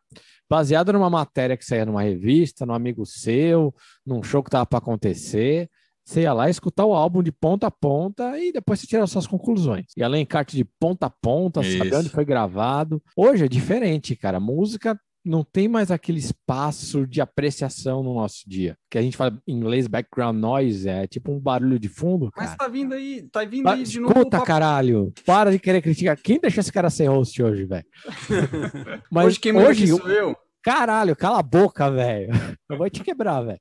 baseado 0.49 0.91
numa 0.91 1.11
matéria 1.11 1.55
que 1.55 1.67
saía 1.67 1.85
numa 1.85 2.01
revista, 2.03 2.65
num 2.65 2.73
amigo 2.73 3.05
seu, 3.05 3.75
num 4.07 4.23
show 4.23 4.43
que 4.43 4.49
tava 4.49 4.65
para 4.65 4.79
acontecer. 4.79 5.69
Você 6.03 6.23
ia 6.23 6.33
lá 6.33 6.49
escutar 6.49 6.87
o 6.87 6.95
álbum 6.95 7.23
de 7.23 7.31
ponta 7.31 7.67
a 7.67 7.71
ponta 7.71 8.39
e 8.39 8.53
depois 8.53 8.81
você 8.81 8.87
tirar 8.87 9.07
suas 9.07 9.27
conclusões. 9.27 9.85
E 9.97 10.03
além 10.03 10.23
encarte 10.23 10.57
de 10.57 10.65
ponta 10.65 11.07
a 11.07 11.11
ponta, 11.11 11.63
saber 11.63 11.89
Isso. 11.89 11.97
onde 11.99 12.09
foi 12.09 12.25
gravado. 12.25 13.03
Hoje 13.15 13.45
é 13.45 13.49
diferente, 13.49 14.17
cara. 14.17 14.39
A 14.39 14.41
música 14.41 14.99
não 15.25 15.45
tem 15.45 15.69
mais 15.69 15.91
aquele 15.91 16.19
espaço 16.19 17.07
de 17.07 17.21
apreciação 17.21 18.03
no 18.03 18.15
nosso 18.15 18.43
dia. 18.49 18.77
Que 18.91 18.99
a 18.99 19.03
gente 19.03 19.17
fala 19.17 19.39
em 19.47 19.53
inglês 19.55 19.87
background 19.87 20.37
noise, 20.37 20.89
é 20.89 21.07
tipo 21.07 21.31
um 21.33 21.39
barulho 21.39 21.79
de 21.79 21.89
fundo, 21.89 22.31
cara. 22.33 22.49
Mas 22.49 22.57
tá 22.57 22.69
vindo 22.69 22.93
aí, 22.95 23.23
tá 23.31 23.45
vindo 23.45 23.69
aí 23.69 23.85
de 23.85 24.01
novo. 24.01 24.29
papo- 24.29 24.45
caralho. 24.45 25.13
Para 25.25 25.51
de 25.53 25.59
querer 25.59 25.81
criticar. 25.83 26.17
Quem 26.17 26.39
deixou 26.41 26.61
esse 26.61 26.73
cara 26.73 26.91
ser 26.91 27.07
host 27.09 27.43
hoje, 27.43 27.65
velho? 27.65 27.85
Mas 29.11 29.27
Hoje 29.27 29.41
quem 29.41 29.57
hoje, 29.57 29.87
sou 29.89 30.09
eu. 30.09 30.37
caralho, 30.63 31.15
cala 31.15 31.39
a 31.39 31.43
boca, 31.43 31.91
velho. 31.91 32.33
Eu 32.69 32.79
vou 32.79 32.89
te 32.91 33.03
quebrar, 33.05 33.43
velho. 33.43 33.61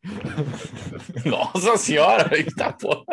Nossa 1.26 1.78
senhora, 1.78 2.30
eita 2.38 2.72
porra. 2.74 3.04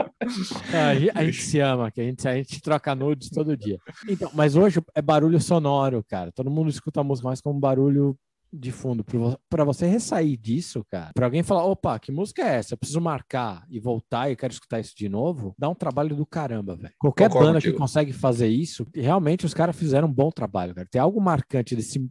A 0.73 0.95
gente, 0.95 1.11
a 1.15 1.25
gente 1.25 1.43
se 1.43 1.61
ama, 1.61 1.91
que 1.91 2.01
a 2.01 2.05
gente, 2.05 2.27
a 2.29 2.35
gente 2.35 2.61
troca 2.61 2.95
nudes 2.95 3.31
todo 3.31 3.57
dia. 3.57 3.79
Então, 4.09 4.31
mas 4.35 4.57
hoje 4.57 4.81
é 4.95 5.03
barulho 5.03 5.41
sonoro, 5.41 6.05
cara. 6.09 6.31
Todo 6.33 6.51
mundo 6.51 6.71
escuta 6.71 7.01
a 7.01 7.05
música 7.05 7.29
mais 7.29 7.41
como 7.41 7.59
barulho 7.59 8.17
de 8.53 8.73
fundo. 8.73 9.05
Pra 9.49 9.65
você 9.65 9.87
ressair 9.87 10.39
disso, 10.39 10.85
cara, 10.91 11.13
pra 11.15 11.27
alguém 11.27 11.43
falar, 11.43 11.65
opa, 11.65 11.99
que 11.99 12.11
música 12.11 12.43
é 12.43 12.57
essa? 12.57 12.75
Eu 12.75 12.79
preciso 12.79 13.01
marcar 13.01 13.65
e 13.69 13.79
voltar 13.79 14.29
e 14.29 14.33
eu 14.33 14.37
quero 14.37 14.53
escutar 14.53 14.81
isso 14.81 14.95
de 14.97 15.09
novo, 15.09 15.55
dá 15.59 15.69
um 15.69 15.75
trabalho 15.75 16.15
do 16.17 16.27
caramba, 16.27 16.77
velho. 16.77 16.95
Qualquer 16.99 17.29
Concordo 17.29 17.49
banda 17.49 17.61
que 17.61 17.73
consegue 17.73 18.13
fazer 18.13 18.49
isso, 18.49 18.87
realmente 18.95 19.47
os 19.47 19.55
caras 19.55 19.77
fizeram 19.77 20.09
um 20.09 20.13
bom 20.13 20.31
trabalho, 20.31 20.75
cara. 20.75 20.89
Tem 20.91 21.01
algo 21.01 21.21
marcante 21.21 21.77
desse 21.77 22.09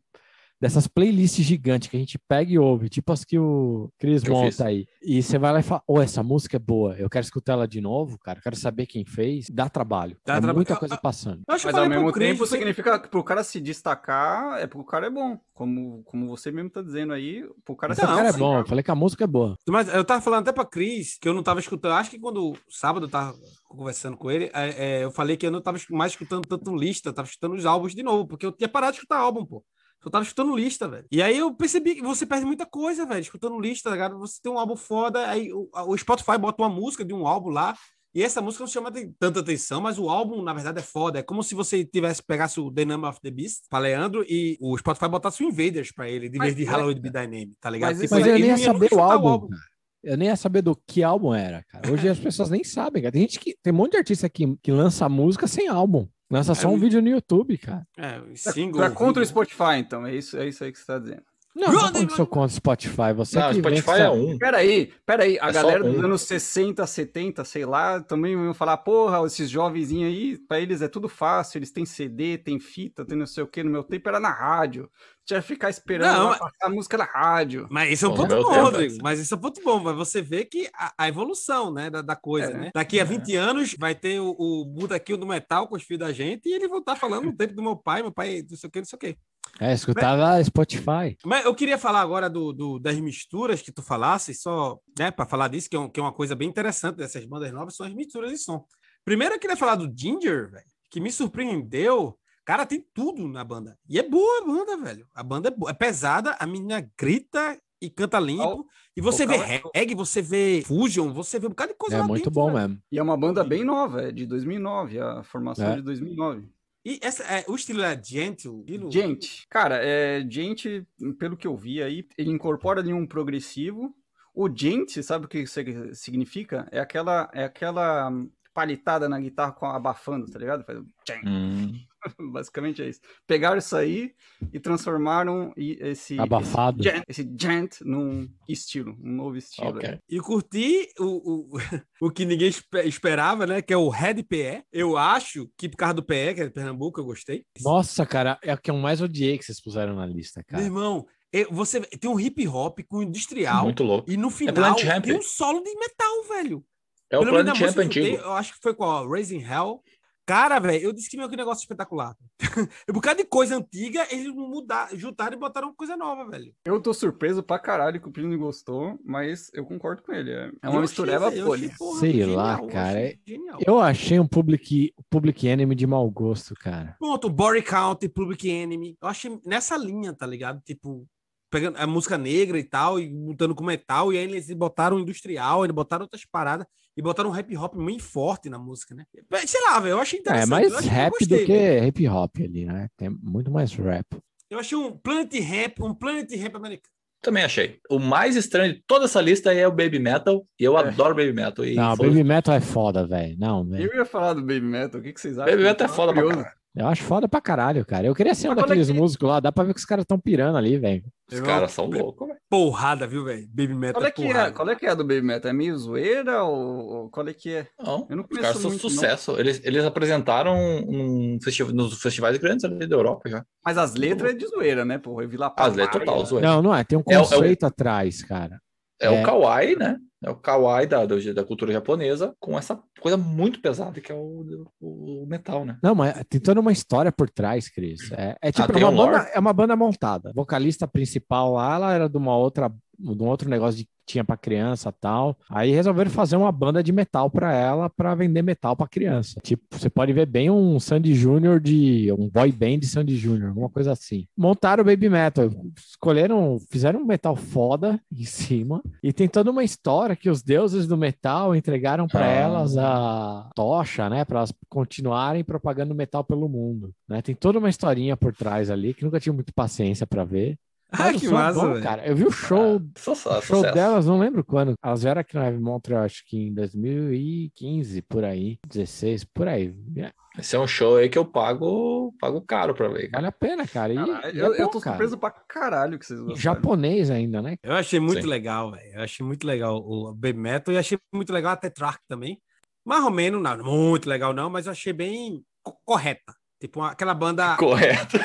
dessas 0.60 0.88
playlists 0.88 1.46
gigantes 1.46 1.88
que 1.90 1.96
a 1.96 2.00
gente 2.00 2.18
pega 2.18 2.52
e 2.52 2.58
ouve, 2.58 2.90
tipo 2.90 3.12
as 3.12 3.24
que 3.24 3.38
o 3.38 3.90
Chris 4.00 4.22
fiz. 4.22 4.30
monta 4.32 4.66
aí. 4.66 4.86
E 5.04 5.22
você 5.22 5.38
vai 5.38 5.54
lá 5.54 5.60
e 5.60 5.64
fala, 5.64 5.82
ô, 5.88 6.02
essa 6.02 6.24
música 6.24 6.58
é 6.58 6.60
boa, 6.60 6.96
eu 6.98 7.10
quero 7.10 7.24
escutar 7.24 7.54
ela 7.54 7.68
de 7.68 7.80
novo, 7.80 8.18
cara, 8.20 8.40
eu 8.40 8.44
quero 8.44 8.56
saber 8.56 8.86
quem 8.86 9.06
fez. 9.06 9.48
Dá 9.50 9.70
trabalho. 9.70 10.18
Dá 10.26 10.36
é 10.36 10.42
traba- 10.42 10.54
muita 10.54 10.76
coisa 10.76 10.98
passando. 10.98 11.40
Eu 11.40 11.44
Mas 11.48 11.66
ao 11.66 11.88
mesmo 11.90 12.12
tempo 12.12 12.40
foi- 12.40 12.48
significa 12.48 13.00
que 13.00 13.08
pro 13.10 13.24
cara 13.24 13.44
se 13.44 13.60
destacar 13.60 14.60
é 14.60 14.68
porque 14.68 14.82
o 14.82 14.86
cara 14.86 15.08
é 15.08 15.10
bom. 15.10 15.38
Como, 15.54 16.04
como 16.04 16.28
você 16.28 16.52
mesmo 16.52 16.70
tá 16.70 16.82
dizendo 16.84 17.14
aí, 17.14 17.44
pro 17.66 17.76
cara 17.76 17.96
se 17.96 18.02
Não, 18.02 18.08
cara 18.10 18.22
é 18.22 18.24
destacar. 18.26 18.48
bom, 18.48 18.60
eu 18.60 18.66
falei 18.68 18.84
que 18.84 18.92
a 18.92 18.96
música 18.96 19.24
é 19.24 19.28
boa. 19.28 19.56
Mas 19.68 19.88
eu 19.94 20.04
tava 20.06 20.22
falando 20.22 20.42
até 20.42 20.52
pra 20.52 20.66
Cris, 20.66 21.18
que 21.20 21.28
eu 21.28 21.34
não 21.34 21.42
tava 21.42 21.60
escutando. 21.60 21.94
Acho 21.94 22.12
que 22.12 22.20
quando 22.20 22.54
sábado 22.70 23.06
eu 23.06 23.10
tava 23.10 23.34
conversando 23.68 24.16
com 24.18 24.30
ele, 24.30 24.52
é, 24.54 25.00
é, 25.00 25.04
eu 25.04 25.12
falei 25.12 25.36
que 25.36 25.46
eu 25.48 25.52
não 25.52 25.62
tava 25.62 25.78
mais 25.90 26.12
escutando 26.12 26.48
tanto 26.48 26.76
lista, 26.76 27.10
eu 27.10 27.14
tava 27.14 27.28
escutando 27.28 27.56
os 27.56 27.66
álbuns 27.66 27.96
de 27.96 28.04
novo, 28.04 28.28
porque 28.28 28.46
eu 28.46 28.52
tinha 28.52 28.70
parado 28.70 28.92
de 28.94 28.98
escutar 29.00 29.18
álbum, 29.18 29.46
pô. 29.46 29.64
Eu 30.06 30.12
tava 30.12 30.24
escutando 30.24 30.56
lista, 30.56 30.88
velho. 30.88 31.06
E 31.12 31.22
aí 31.22 31.38
eu 31.38 31.54
percebi 31.54 31.96
que 31.96 32.02
você 32.02 32.26
perde 32.26 32.46
muita 32.46 32.66
coisa, 32.66 33.06
velho, 33.06 33.22
escutando 33.22 33.60
lista, 33.60 33.90
tá 33.90 33.96
ligado? 33.96 34.18
Você 34.20 34.40
tem 34.42 34.52
um 34.52 34.60
álbum 34.60 34.76
foda, 34.76 35.28
aí 35.30 35.52
o, 35.52 35.70
o 35.74 35.98
Spotify 35.98 36.38
bota 36.38 36.62
uma 36.62 36.70
música 36.70 37.04
de 37.04 37.14
um 37.14 37.28
álbum 37.28 37.50
lá, 37.50 37.76
e 38.18 38.24
essa 38.24 38.42
música 38.42 38.64
não 38.64 38.68
chama 38.68 38.92
tanta 39.20 39.42
atenção, 39.42 39.80
mas 39.80 40.00
o 40.00 40.10
álbum, 40.10 40.42
na 40.42 40.52
verdade, 40.52 40.80
é 40.80 40.82
foda. 40.82 41.20
É 41.20 41.22
como 41.22 41.44
se 41.44 41.54
você 41.54 41.86
tivesse 41.86 42.24
pegasse 42.24 42.60
o 42.60 42.72
The 42.72 42.84
Number 42.84 43.10
of 43.10 43.20
the 43.22 43.30
Beast 43.30 43.66
pra 43.70 43.80
Leandro 43.80 44.26
e 44.28 44.58
o 44.60 44.76
Spotify 44.78 45.08
botasse 45.08 45.44
o 45.44 45.48
Invaders 45.48 45.92
pra 45.92 46.10
ele, 46.10 46.28
de 46.28 46.40
vez 46.40 46.56
de 46.56 46.64
Halloween 46.64 47.00
Be 47.00 47.12
Thy 47.12 47.28
Name, 47.28 47.54
tá 47.60 47.70
ligado? 47.70 47.92
Mas 47.92 48.02
Tipo, 48.02 48.16
Mas 48.16 48.26
eu 48.26 48.36
ele 48.36 48.48
nem 48.48 48.58
ia 48.58 48.66
saber 48.66 48.94
o 48.94 49.00
álbum, 49.00 49.48
cara. 49.48 49.62
Eu 50.04 50.18
nem 50.18 50.30
ia 50.30 50.36
saber 50.36 50.62
do 50.62 50.76
que 50.88 51.04
álbum 51.04 51.34
era, 51.34 51.64
cara. 51.66 51.92
Hoje 51.92 52.08
as 52.08 52.18
pessoas 52.18 52.50
nem 52.50 52.64
sabem, 52.64 53.04
cara. 53.04 53.12
Tem 53.12 53.22
gente 53.22 53.40
que. 53.40 53.56
Tem 53.62 53.74
um 53.74 53.76
monte 53.76 53.92
de 53.92 53.98
artista 53.98 54.30
que, 54.30 54.56
que 54.64 54.72
lança 54.72 55.10
música 55.10 55.48
sem 55.48 55.68
álbum. 55.68 56.08
Lança 56.30 56.54
só 56.54 56.68
É, 56.68 56.72
um 56.72 56.78
vídeo 56.78 57.02
no 57.02 57.08
YouTube, 57.08 57.58
cara. 57.58 57.88
É, 57.98 58.22
single. 58.36 58.82
tá 58.82 58.92
contra 58.92 59.24
o. 59.24 59.26
Spotify, 59.26 59.78
então. 59.80 60.06
É 60.06 60.14
isso, 60.14 60.38
é 60.38 60.48
isso 60.48 60.64
aí 60.64 60.72
que 60.72 60.80
você 60.80 60.86
tá 60.86 61.00
dizendo. 61.00 61.24
Não, 61.58 61.74
não 61.74 61.80
tô 61.92 61.94
falando 62.10 62.28
contra 62.28 62.46
o 62.46 62.50
Spotify. 62.50 63.14
Você 63.16 63.40
Não, 63.40 63.54
que 63.54 63.62
vem 63.62 63.78
Spotify 63.78 64.02
é 64.04 64.10
um. 64.10 64.38
Peraí, 64.38 64.94
peraí. 65.06 65.38
A 65.42 65.50
É 65.50 65.52
galera 65.52 65.84
dos 65.84 65.98
um. 65.98 66.06
anos 66.06 66.22
60, 66.22 66.86
70, 66.86 67.44
sei 67.44 67.66
lá, 67.66 68.00
também 68.02 68.34
iam 68.34 68.54
falar, 68.54 68.78
porra, 68.78 69.26
esses 69.26 69.50
jovenzinhos 69.50 70.12
aí, 70.14 70.38
pra 70.38 70.60
eles 70.60 70.82
é 70.82 70.88
tudo 70.88 71.10
fácil, 71.10 71.58
eles 71.58 71.72
têm 71.72 71.86
CD, 71.86 72.38
tem 72.38 72.60
fita, 72.60 73.06
tem 73.06 73.18
não 73.18 73.26
sei 73.26 73.44
o 73.44 73.48
que. 73.48 73.64
No 73.64 73.72
meu 73.72 73.84
tempo 73.84 74.08
era 74.08 74.20
na 74.20 74.30
rádio. 74.32 74.90
Tinha 75.26 75.42
que 75.42 75.48
ficar 75.48 75.70
esperando 75.70 76.14
Não, 76.18 76.30
mas- 76.30 76.40
passar 76.40 76.68
a 76.68 76.70
música 76.70 76.98
na 76.98 77.04
rádio. 77.04 77.68
Mas 77.70 77.92
isso 77.92 78.06
é 78.06 78.10
um 78.10 78.14
ponto 78.16 78.34
bom, 78.34 78.50
tempo, 78.50 78.62
Rodrigo. 78.64 78.94
é. 78.96 78.98
Mas 79.04 79.20
isso 79.20 79.34
é 79.34 79.38
um 79.38 79.42
ponto 79.42 79.62
bom. 79.62 79.80
Mas 79.84 79.96
você 79.96 80.22
vê 80.22 80.46
que 80.46 80.70
a, 80.74 80.94
a 80.98 81.08
evolução, 81.10 81.70
né, 81.74 81.90
da, 81.90 82.02
da 82.02 82.16
coisa, 82.16 82.52
É. 82.52 82.58
né? 82.58 82.72
Daqui 82.74 82.98
a 83.00 83.04
20 83.04 83.36
anos 83.36 83.76
vai 83.78 83.94
ter 83.94 84.22
o, 84.22 84.30
o 84.38 84.64
Budaquinho 84.66 85.18
do 85.18 85.26
Metal 85.28 85.68
com 85.68 85.76
os 85.76 85.84
filhos 85.84 86.00
da 86.00 86.14
gente 86.14 86.48
e 86.48 86.54
ele 86.54 86.70
vai 86.70 86.80
estar 86.80 86.96
falando 86.96 87.26
no 87.26 87.36
tempo 87.36 87.54
do 87.54 87.62
meu 87.62 87.76
pai, 87.76 88.02
meu 88.02 88.12
pai, 88.12 88.42
não 88.50 88.56
sei 88.58 88.68
o 88.70 88.72
que, 88.72 88.80
não 88.80 88.86
sei 88.86 88.96
o 88.96 89.00
que. 89.00 89.18
É, 89.60 89.74
escutava 89.74 90.44
Spotify. 90.44 91.18
Mas 91.26 91.46
eu 91.46 91.54
queria 91.56 91.78
falar 91.78 92.02
agora 92.02 92.30
do, 92.30 92.52
do- 92.54 92.80
das 92.80 92.98
misturas 93.00 93.62
que 93.62 93.72
tu 93.72 93.82
falasse, 93.82 94.34
só, 94.34 94.78
né, 94.98 95.10
para 95.12 95.26
falar 95.26 95.48
disso, 95.48 95.70
que 95.70 95.76
é, 95.76 95.80
um- 95.80 95.90
que 95.90 96.00
é 96.00 96.04
uma 96.04 96.14
coisa 96.14 96.36
bem 96.36 96.48
interessante 96.50 96.96
dessas 96.98 97.26
bandas 97.26 97.52
novas, 97.52 97.76
são 97.76 97.86
as 97.86 97.94
misturas 97.94 98.32
de 98.32 98.38
som. 98.38 98.66
Primeiro 99.06 99.36
eu 99.36 99.40
queria 99.40 99.56
falar 99.58 99.76
do 99.76 99.92
Ginger, 99.96 100.52
velho, 100.52 100.66
que 100.92 101.00
me 101.00 101.12
surpreendeu. 101.12 102.18
Cara, 102.46 102.66
tem 102.66 102.84
tudo 102.94 103.28
na 103.28 103.44
banda. 103.44 103.78
E 103.90 104.00
é 104.00 104.04
boa 104.08 104.42
a 104.42 104.46
banda, 104.46 104.78
velho. 104.78 105.06
A 105.14 105.24
banda 105.24 105.50
é, 105.50 105.52
boa, 105.52 105.72
é 105.72 105.74
pesada, 105.74 106.36
a 106.40 106.46
menina 106.48 106.90
grita 106.98 107.58
e 107.82 107.90
canta 107.90 108.20
limpo. 108.20 108.66
E 108.96 109.02
você 109.02 109.26
vê 109.28 109.36
é- 109.36 109.62
reggae, 109.76 109.94
você 109.94 110.22
vê 110.22 110.64
fusion, 110.66 111.14
você 111.14 111.38
vê 111.40 111.46
um 111.48 111.50
bocado 111.50 111.74
de 111.74 111.78
coisa 111.78 111.98
É 111.98 112.00
lá 112.00 112.08
muito 112.08 112.24
dentro, 112.24 112.32
bom 112.32 112.52
velho. 112.54 112.70
mesmo. 112.70 112.82
E 112.92 112.98
é 112.98 113.04
uma 113.04 113.18
banda 113.18 113.44
bem 113.44 113.64
nova, 113.64 114.02
é 114.04 114.12
de 114.12 114.26
2009, 114.26 115.00
a 115.00 115.24
formação 115.24 115.72
É. 115.72 115.76
de 115.76 115.82
2009. 115.82 116.48
E 116.90 117.00
essa, 117.02 117.22
é, 117.26 117.44
o 117.50 117.56
estilo 117.56 117.82
é 117.82 118.02
gentle. 118.02 118.64
estilo- 118.66 118.90
Gente, 118.90 119.46
cara, 119.50 119.78
é, 119.84 120.26
gente, 120.30 120.88
pelo 121.20 121.36
que 121.36 121.46
eu 121.46 121.54
vi 121.58 121.84
aí, 121.84 122.08
ele 122.18 122.32
incorpora 122.32 122.80
ali 122.80 122.94
um 122.94 123.06
progressivo. 123.06 123.94
O 124.34 124.48
gente, 124.48 125.04
sabe 125.04 125.26
o 125.26 125.28
que 125.28 125.40
isso 125.40 125.60
significa? 125.94 126.66
É 126.72 126.80
aquela, 126.80 127.30
é 127.34 127.44
aquela 127.44 128.10
palitada 128.54 129.10
na 129.10 129.20
guitarra 129.20 129.52
com 129.52 129.66
abafando, 129.66 130.28
tá 130.32 130.40
ligado? 130.40 130.64
Faz 130.64 130.80
um. 130.80 130.86
Hum. 131.26 131.74
Basicamente 132.32 132.82
é 132.82 132.90
isso. 132.90 133.00
Pegaram 133.26 133.58
isso 133.58 133.76
aí 133.76 134.12
e 134.54 134.60
transformaram 134.60 135.52
esse 135.58 136.20
Abafado. 136.20 136.80
esse 136.82 136.90
gent, 136.92 137.04
esse 137.08 137.36
gent 137.40 137.76
num 137.82 138.28
estilo, 138.48 138.96
um 139.04 139.12
novo 139.12 139.36
estilo. 139.38 139.70
Ok. 139.78 139.90
aí. 139.90 140.00
E 140.10 140.20
curti 140.20 140.88
o, 141.00 141.06
o, 141.06 141.50
o 142.02 142.12
que 142.12 142.26
ninguém 142.26 142.50
espe- 142.50 142.84
esperava, 142.88 143.46
né? 143.48 143.62
Que 143.62 143.74
é 143.74 143.78
o 143.78 143.90
Red 143.90 144.24
PE. 144.24 144.64
Eu 144.72 144.98
acho 144.98 145.50
que 145.58 145.68
por 145.70 145.78
causa 145.78 145.96
do 145.96 146.04
PE, 146.04 146.34
que 146.36 146.42
é 146.42 146.46
de 146.48 146.52
Pernambuco, 146.54 147.00
eu 147.00 147.06
gostei. 147.06 147.44
Nossa, 147.62 148.06
cara, 148.06 148.40
é 148.44 148.54
o 148.54 148.58
que 148.58 148.72
eu 148.72 148.78
mais 148.78 149.02
odiei 149.02 149.38
que 149.38 149.44
vocês 149.46 149.62
puseram 149.62 149.96
na 149.96 150.06
lista, 150.06 150.40
Meu 150.40 150.46
cara. 150.48 150.64
irmão, 150.64 151.06
eu- 151.34 151.48
você 151.52 151.82
tem 151.82 152.10
um 152.10 152.20
hip 152.20 152.48
hop 152.48 152.80
com 152.88 153.02
industrial 153.04 153.64
Muito 153.64 153.84
louco. 153.84 154.10
e 154.10 154.16
no 154.18 154.30
final 154.30 154.54
Planet 154.54 154.84
Hemp. 154.84 155.04
tem 155.06 155.18
um 155.18 155.22
solo 155.22 155.62
de 155.62 155.74
metal, 155.76 156.24
velho. 156.30 156.64
É 157.10 157.18
o 157.18 157.22
Pelo 157.22 157.32
Planet 157.32 157.56
Champ 157.56 157.78
antigo. 157.78 158.18
Eu 158.18 158.34
acho 158.34 158.54
que 158.54 158.60
foi 158.62 158.74
com 158.74 158.84
a 158.84 159.08
Raising 159.08 159.40
Hell. 159.42 159.82
Cara, 160.28 160.60
velho, 160.60 160.84
eu 160.84 160.92
disse 160.92 161.10
que 161.10 161.16
meu 161.16 161.30
que 161.30 161.38
negócio 161.38 161.62
espetacular. 161.62 162.14
Por 162.86 163.02
causa 163.02 163.18
de 163.20 163.24
coisa 163.24 163.56
antiga, 163.56 164.06
eles 164.12 164.28
mudaram, 164.28 164.98
juntaram 164.98 165.38
e 165.38 165.40
botaram 165.40 165.74
coisa 165.74 165.96
nova, 165.96 166.30
velho. 166.30 166.54
Eu 166.66 166.82
tô 166.82 166.94
surpreso 166.94 167.42
pra 167.42 167.58
caralho 167.58 168.02
que 168.02 168.10
o 168.10 168.12
Plínio 168.12 168.38
gostou, 168.38 169.00
mas 169.06 169.50
eu 169.54 169.66
concordo 169.66 170.04
com 170.04 170.12
ele. 170.12 170.32
É, 170.32 170.52
é 170.64 170.68
uma 170.70 170.80
Eu 170.80 170.82
mistureba 170.82 171.30
achei- 171.30 171.70
porra, 171.78 172.00
Sei 172.02 172.12
genial, 172.12 172.36
lá, 172.36 172.60
eu 172.62 172.68
cara, 172.68 173.00
achei 173.00 173.20
Genial. 173.26 173.60
Eu 173.66 173.80
achei 173.80 174.20
um 174.20 174.28
public, 174.28 174.94
public 175.10 175.48
enemy 175.48 175.74
de 175.74 175.88
mau 175.88 176.10
gosto, 176.12 176.54
cara. 176.56 176.98
Pronto, 177.00 177.30
Body 177.30 177.62
Count, 177.62 178.10
Public 178.10 178.50
Enemy. 178.50 178.98
Eu 179.02 179.08
achei 179.08 179.40
nessa 179.46 179.78
linha, 179.78 180.12
tá 180.14 180.28
ligado? 180.28 180.60
Tipo, 180.66 181.08
pegando 181.50 181.78
a 181.78 181.88
música 181.88 182.18
negra 182.18 182.60
e 182.60 182.64
tal, 182.66 183.00
e 183.00 183.08
botando 183.08 183.56
com 183.56 183.64
metal, 183.64 184.12
e 184.12 184.18
aí 184.18 184.26
eles 184.26 184.52
botaram 184.54 185.00
industrial, 185.00 185.64
eles 185.64 185.74
botaram 185.74 186.04
outras 186.04 186.26
paradas, 186.30 186.68
e 186.98 187.02
botaram 187.02 187.30
um 187.30 187.34
rap 187.34 187.56
hop 187.56 187.76
muito 187.76 188.04
forte 188.04 188.50
na 188.50 188.58
música, 188.58 188.96
né? 188.96 189.06
Sei 189.46 189.62
lá, 189.62 189.80
velho, 189.80 189.94
eu 189.94 190.02
achei 190.02 190.18
É 190.18 190.22
interessante. 190.22 190.50
mais 190.50 190.72
eu 190.72 190.78
achei- 190.80 190.90
eu 190.90 190.94
rap 190.96 191.12
gostei, 191.12 191.40
do 191.40 191.46
que 191.46 191.80
hip 191.88 192.08
hop 192.10 192.36
ali, 192.40 192.66
né? 192.66 192.88
Tem 192.98 193.10
muito 193.22 193.52
mais 193.52 193.72
rap. 193.74 194.06
Eu 194.50 194.60
achei 194.60 194.78
um 194.78 194.92
Planet 194.98 195.34
Rap, 195.42 195.84
um 195.84 195.94
Planet 195.94 196.30
Rap 196.32 196.56
americano. 196.56 196.94
Também 197.22 197.44
achei. 197.44 197.80
O 197.90 198.00
mais 198.00 198.36
estranho 198.36 198.74
de 198.76 198.84
toda 198.88 199.06
essa 199.06 199.20
lista 199.20 199.52
é 199.54 199.68
o 199.68 199.72
Baby 199.72 200.00
Metal. 200.00 200.46
E 200.60 200.64
eu 200.64 200.78
É. 200.78 200.82
adoro 200.88 201.16
Baby 201.16 201.34
Metal. 201.34 201.66
E 201.66 201.74
Não. 201.76 201.98
Baby 201.98 202.24
Metal 202.24 202.54
é 202.56 202.62
foda, 202.62 203.06
velho. 203.08 203.36
Não, 203.40 203.66
velho. 203.66 203.92
Eu 203.92 203.98
ia 203.98 204.06
falar 204.06 204.34
do 204.34 204.42
Baby 204.42 204.62
Metal, 204.62 205.00
o 205.00 205.04
que, 205.04 205.12
que 205.14 205.20
vocês 205.20 205.38
acham? 205.38 205.52
Baby 205.52 205.64
Metal 205.64 205.86
é 205.86 205.90
foda 205.90 206.14
pra 206.14 206.22
curioso. 206.24 206.46
Eu 206.80 206.88
acho 206.88 207.04
foda 207.04 207.28
pra 207.28 207.42
caralho, 207.42 207.84
cara. 207.86 208.06
Eu 208.06 208.14
queria 208.14 208.36
ser 208.36 208.48
um 208.48 208.52
Mas 208.52 208.60
é 208.60 208.62
daqueles 208.62 208.88
que- 208.88 208.94
músicos 208.94 209.28
lá, 209.28 209.40
dá 209.40 209.52
pra 209.52 209.64
ver 209.64 209.74
que 209.74 209.80
os 209.80 209.86
caras 209.86 210.06
tão 210.06 210.20
pirando 210.20 210.58
ali, 210.58 210.78
velho. 210.78 211.04
Os 211.32 211.40
caras 211.42 211.72
são 211.72 211.86
loucos, 211.90 212.28
velho. 212.28 212.40
Porrada, 212.50 213.08
viu, 213.08 213.24
velho? 213.26 213.48
Baby 213.50 213.74
metal 213.74 214.02
Qual 214.02 214.08
é, 214.08 214.12
que 214.12 214.24
é, 214.24 214.28
porrada. 214.28 214.52
qual 214.52 214.70
é 214.70 214.76
que 214.76 214.86
é 214.86 214.90
a 214.92 214.94
do 214.96 215.04
Baby 215.04 215.22
Metal? 215.24 215.50
É 215.50 215.54
meio 215.54 215.78
zoeira 215.78 216.44
ou, 216.44 217.10
qual 217.10 217.28
é 217.28 217.34
que 217.34 217.54
é? 217.54 217.68
Não, 217.84 218.08
Eu 218.10 218.16
não 218.18 218.26
os 218.32 218.38
caras 218.40 218.58
são 218.58 218.72
não. 218.72 218.78
sucesso. 218.80 219.38
Eles, 219.40 219.60
eles 219.66 219.84
apresentaram 219.84 220.56
num 220.86 221.38
festival, 221.44 221.74
nos 221.74 222.00
festivais 222.02 222.38
grandes 222.38 222.64
ali 222.64 222.88
da 222.88 222.96
Europa 222.96 223.28
já. 223.30 223.44
Mas 223.66 223.78
as 223.78 223.96
letras 223.96 224.32
é 224.32 224.36
de 224.36 224.48
zoeira, 224.48 224.86
né, 224.86 224.98
porra? 224.98 225.24
Eu 225.24 225.30
vi 225.30 225.36
lá 225.38 225.54
As 225.58 225.76
letras 225.76 226.04
total, 226.06 226.26
zoeira. 226.26 226.48
Não, 226.48 226.62
não 226.62 226.76
é. 226.76 226.84
Tem 226.84 226.98
um 226.98 227.04
É 227.10 227.18
o- 227.18 227.22
é 227.22 227.24
o- 227.24 227.28
conceito 227.28 227.66
atrás, 227.66 228.24
cara. 228.24 228.60
É, 229.02 229.08
É. 229.08 229.10
o 229.22 229.24
kawaii, 229.24 229.76
né? 229.76 229.98
É 230.28 230.30
o 230.30 230.36
kawaii 230.36 230.86
da, 230.86 231.06
da 231.06 231.44
cultura 231.46 231.72
japonesa 231.72 232.36
com 232.38 232.58
essa 232.58 232.78
coisa 233.00 233.16
muito 233.16 233.62
pesada 233.62 234.02
que 234.02 234.12
é 234.12 234.16
o, 234.16 234.68
o, 234.80 235.24
o 235.24 235.26
metal, 235.26 235.64
né? 235.64 235.78
Não, 235.82 235.96
mas 235.96 236.22
tem 236.30 236.42
toda 236.42 236.60
uma 236.60 236.72
história 236.74 237.14
por 237.14 237.30
trás, 237.30 237.70
Cris. 237.70 238.12
É, 238.12 238.36
é 238.42 238.52
tipo 238.52 238.68
Ah, 238.74 238.78
uma 238.78 238.90
um 238.90 238.96
banda, 238.98 239.18
é 239.34 239.40
uma 239.40 239.54
banda 239.54 239.76
montada. 239.78 240.30
A 240.32 240.34
vocalista 240.34 240.86
principal 240.86 241.54
lá, 241.54 241.76
ela 241.76 241.94
era 241.94 242.10
de 242.10 242.18
uma 242.18 242.36
outra, 242.36 242.70
de 242.98 243.24
um 243.24 243.28
outro 243.28 243.50
negócio 243.50 243.80
de 243.80 243.88
tinha 244.08 244.24
pra 244.24 244.38
criança 244.38 244.90
tal. 244.90 245.36
Aí 245.50 245.72
resolveram 245.72 246.10
fazer 246.10 246.38
uma 246.38 246.50
banda 246.50 246.82
de 246.82 246.94
metal 246.94 247.30
pra 247.30 247.54
ela 247.54 247.90
pra 247.90 248.16
vender 248.16 248.42
metal 248.42 248.74
pra 248.74 248.88
criança. 248.88 249.38
Tipo, 249.44 249.64
você 249.70 249.90
pode 249.90 250.14
ver 250.14 250.26
bem 250.26 250.50
um 250.50 250.80
Sandy 250.80 251.14
Júnior 251.14 251.60
de 251.60 252.10
um 252.18 252.30
boy 252.30 252.50
band 252.50 252.80
de 252.80 252.88
Sandy 252.88 253.18
Júnior, 253.18 253.50
alguma 253.50 253.70
coisa 253.70 253.92
assim. 253.92 254.26
Montaram 254.38 254.82
o 254.82 254.86
baby 254.86 255.10
metal, 255.10 255.50
escolheram, 255.78 256.58
fizeram 256.72 257.02
um 257.02 257.06
metal 257.06 257.36
foda 257.36 258.00
em 258.10 258.24
cima 258.24 258.82
e 259.04 259.12
tem 259.12 259.28
toda 259.28 259.52
uma 259.52 259.64
história 259.64 260.16
que 260.16 260.30
os 260.30 260.42
deuses 260.42 260.88
do 260.88 260.96
metal 260.98 261.54
entregaram 261.54 262.08
pra 262.08 262.26
Ah. 262.26 262.32
elas 262.32 262.78
a 262.78 263.50
tocha, 263.56 264.10
né, 264.10 264.24
para 264.24 264.40
elas 264.40 264.54
continuarem 264.70 265.44
propagando 265.44 265.94
metal 265.94 266.24
pelo 266.24 266.48
mundo, 266.48 266.94
né? 267.10 267.22
Tem 267.22 267.36
toda 267.36 267.60
uma 267.60 267.70
historinha 267.70 268.16
por 268.16 268.34
trás 268.34 268.70
ali 268.72 268.94
que 268.94 269.04
nunca 269.04 269.20
tive 269.20 269.36
muito 269.36 269.54
paciência 269.54 270.08
pra 270.08 270.24
ver. 270.24 270.58
Ah, 270.92 271.12
que 271.14 271.26
é 271.28 271.30
massa, 271.30 271.60
bom, 271.60 271.72
velho. 271.74 271.84
cara. 271.84 272.08
Eu 272.08 272.16
vi 272.16 272.26
o 272.26 272.32
show, 272.32 272.78
o 272.78 273.00
show 273.00 273.16
sucesso. 273.16 273.74
delas, 273.74 274.06
não 274.06 274.18
lembro 274.18 274.44
quando. 274.44 274.74
Elas 274.84 275.04
vieram 275.04 275.20
aqui 275.22 275.36
no 275.36 275.44
Heavy 275.44 275.60
Montreal, 275.60 276.04
acho 276.04 276.24
que 276.26 276.38
em 276.38 276.54
2015, 276.54 278.02
por 278.04 278.24
aí, 278.24 278.58
16, 278.68 279.24
por 279.26 279.48
aí. 279.48 279.76
É, 279.98 280.12
Esse 280.40 280.56
é 280.56 280.60
um 280.60 280.68
show 280.68 280.98
aí 280.98 281.10
que 281.10 281.18
eu 281.18 281.26
pago, 281.26 282.14
pago 282.20 282.42
caro 282.42 282.74
pra 282.74 282.88
ver. 282.88 283.10
cara. 283.10 283.22
Vale 283.24 283.28
a 283.28 283.32
pena, 283.32 283.68
cara. 283.68 283.94
E, 283.94 283.96
Caralho, 283.98 284.26
é 284.26 284.42
eu, 284.42 284.54
eu 284.56 284.66
bom, 284.66 284.72
tô 284.72 284.80
cara. 284.80 284.96
surpreso 284.96 285.18
pra 285.18 285.32
caralho 285.32 286.00
que 286.00 286.06
vocês 286.06 286.20
gostaram. 286.20 286.40
japonês 286.42 287.10
ainda, 287.12 287.42
né? 287.42 287.58
Eu 287.64 287.74
achei 287.74 288.00
muito 288.00 288.22
Sim. 288.22 288.28
legal, 288.28 288.72
velho. 288.72 288.94
Eu 288.96 289.02
achei 289.04 289.26
muito 289.26 289.46
legal 289.46 289.78
o 289.78 290.14
Baby 290.14 290.40
Metal 290.40 290.74
e 290.74 290.78
achei 290.78 290.98
muito 291.14 291.34
legal 291.34 291.52
a 291.54 291.58
Tetrarch 291.58 292.00
também. 292.08 292.40
Mais 292.86 293.04
ou 293.04 293.12
menos, 293.12 293.42
não, 293.42 293.58
muito 293.64 294.08
legal 294.08 294.34
não, 294.34 294.50
mas 294.50 294.66
eu 294.66 294.72
achei 294.72 294.94
bem 294.94 295.44
co- 295.62 295.78
correta. 295.86 296.34
Tipo, 296.62 296.80
uma- 296.80 296.92
aquela 296.92 297.14
banda, 297.14 297.56
Correto. 297.58 298.18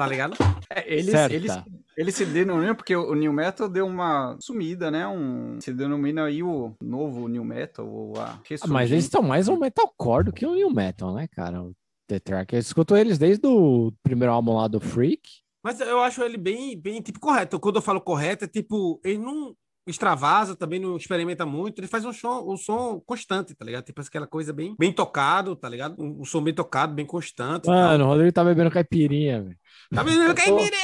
Tá 0.00 0.06
ligado? 0.06 0.34
É, 0.70 0.90
eles, 0.90 1.12
eles, 1.30 1.52
eles 1.94 2.14
se 2.14 2.24
denominam, 2.24 2.74
porque 2.74 2.96
o 2.96 3.14
New 3.14 3.32
Metal 3.34 3.68
deu 3.68 3.86
uma 3.86 4.38
sumida, 4.40 4.90
né? 4.90 5.06
Um, 5.06 5.60
se 5.60 5.74
denomina 5.74 6.24
aí 6.24 6.42
o 6.42 6.72
novo 6.82 7.28
New 7.28 7.44
Metal, 7.44 7.86
ou 7.86 8.18
a 8.18 8.40
Ah, 8.62 8.66
mas 8.66 8.90
eles 8.90 9.04
estão 9.04 9.20
mais 9.20 9.46
um 9.46 9.58
metalcore 9.58 10.24
do 10.24 10.32
que 10.32 10.46
um 10.46 10.54
new 10.54 10.72
metal, 10.72 11.12
né, 11.12 11.28
cara? 11.28 11.62
O 11.62 11.74
The 12.08 12.18
Track. 12.18 12.54
Eu 12.54 12.60
escuto 12.60 12.96
eles 12.96 13.18
desde 13.18 13.46
o 13.46 13.92
primeiro 14.02 14.32
álbum 14.32 14.56
lá 14.56 14.68
do 14.68 14.80
Freak. 14.80 15.20
Mas 15.62 15.78
eu 15.80 16.00
acho 16.00 16.22
ele 16.22 16.38
bem, 16.38 16.80
bem 16.80 17.02
tipo 17.02 17.20
correto. 17.20 17.60
Quando 17.60 17.76
eu 17.76 17.82
falo 17.82 18.00
correto, 18.00 18.46
é 18.46 18.48
tipo, 18.48 18.98
ele 19.04 19.18
não 19.18 19.54
extravasa, 19.86 20.54
também 20.54 20.78
não 20.78 20.96
experimenta 20.96 21.44
muito, 21.46 21.78
ele 21.78 21.86
faz 21.88 22.04
um 22.04 22.12
som, 22.12 22.44
um 22.52 22.56
som 22.56 23.00
constante, 23.04 23.54
tá 23.54 23.64
ligado? 23.64 23.84
Tipo 23.84 24.00
aquela 24.00 24.26
coisa 24.26 24.52
bem, 24.52 24.74
bem 24.78 24.92
tocado, 24.92 25.56
tá 25.56 25.68
ligado? 25.68 25.96
Um, 25.98 26.20
um 26.20 26.24
som 26.24 26.42
bem 26.42 26.54
tocado, 26.54 26.94
bem 26.94 27.06
constante. 27.06 27.66
Mano, 27.66 28.04
o 28.04 28.08
Rodrigo 28.08 28.32
tá 28.32 28.44
bebendo 28.44 28.70
caipirinha, 28.70 29.42
velho. 29.42 29.56
Tá 29.94 30.04
tô- 30.04 30.34
Caipira? 30.34 30.76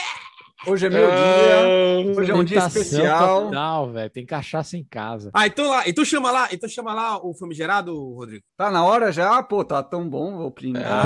Hoje 0.66 0.86
é 0.86 0.90
meu 0.90 1.06
dia. 1.06 2.14
Hoje 2.18 2.30
é 2.30 2.34
um 2.34 2.42
dia 2.42 2.58
especial. 2.58 3.44
Total, 3.44 3.92
velho. 3.92 4.10
Tem 4.10 4.24
cachaça 4.24 4.76
em 4.76 4.82
casa. 4.82 5.30
Ah, 5.34 5.46
então 5.46 5.68
lá, 5.68 5.86
então 5.88 6.04
chama 6.04 6.30
lá, 6.30 6.48
então 6.50 6.68
chama 6.68 6.94
lá 6.94 7.24
o 7.24 7.34
famigerado, 7.34 7.94
Rodrigo. 8.14 8.42
Tá 8.56 8.70
na 8.70 8.84
hora 8.84 9.12
já? 9.12 9.42
Pô, 9.42 9.64
tá 9.64 9.82
tão 9.82 10.08
bom, 10.08 10.40
ô 10.40 10.50
Plínio. 10.50 10.82
Ah, 10.84 11.02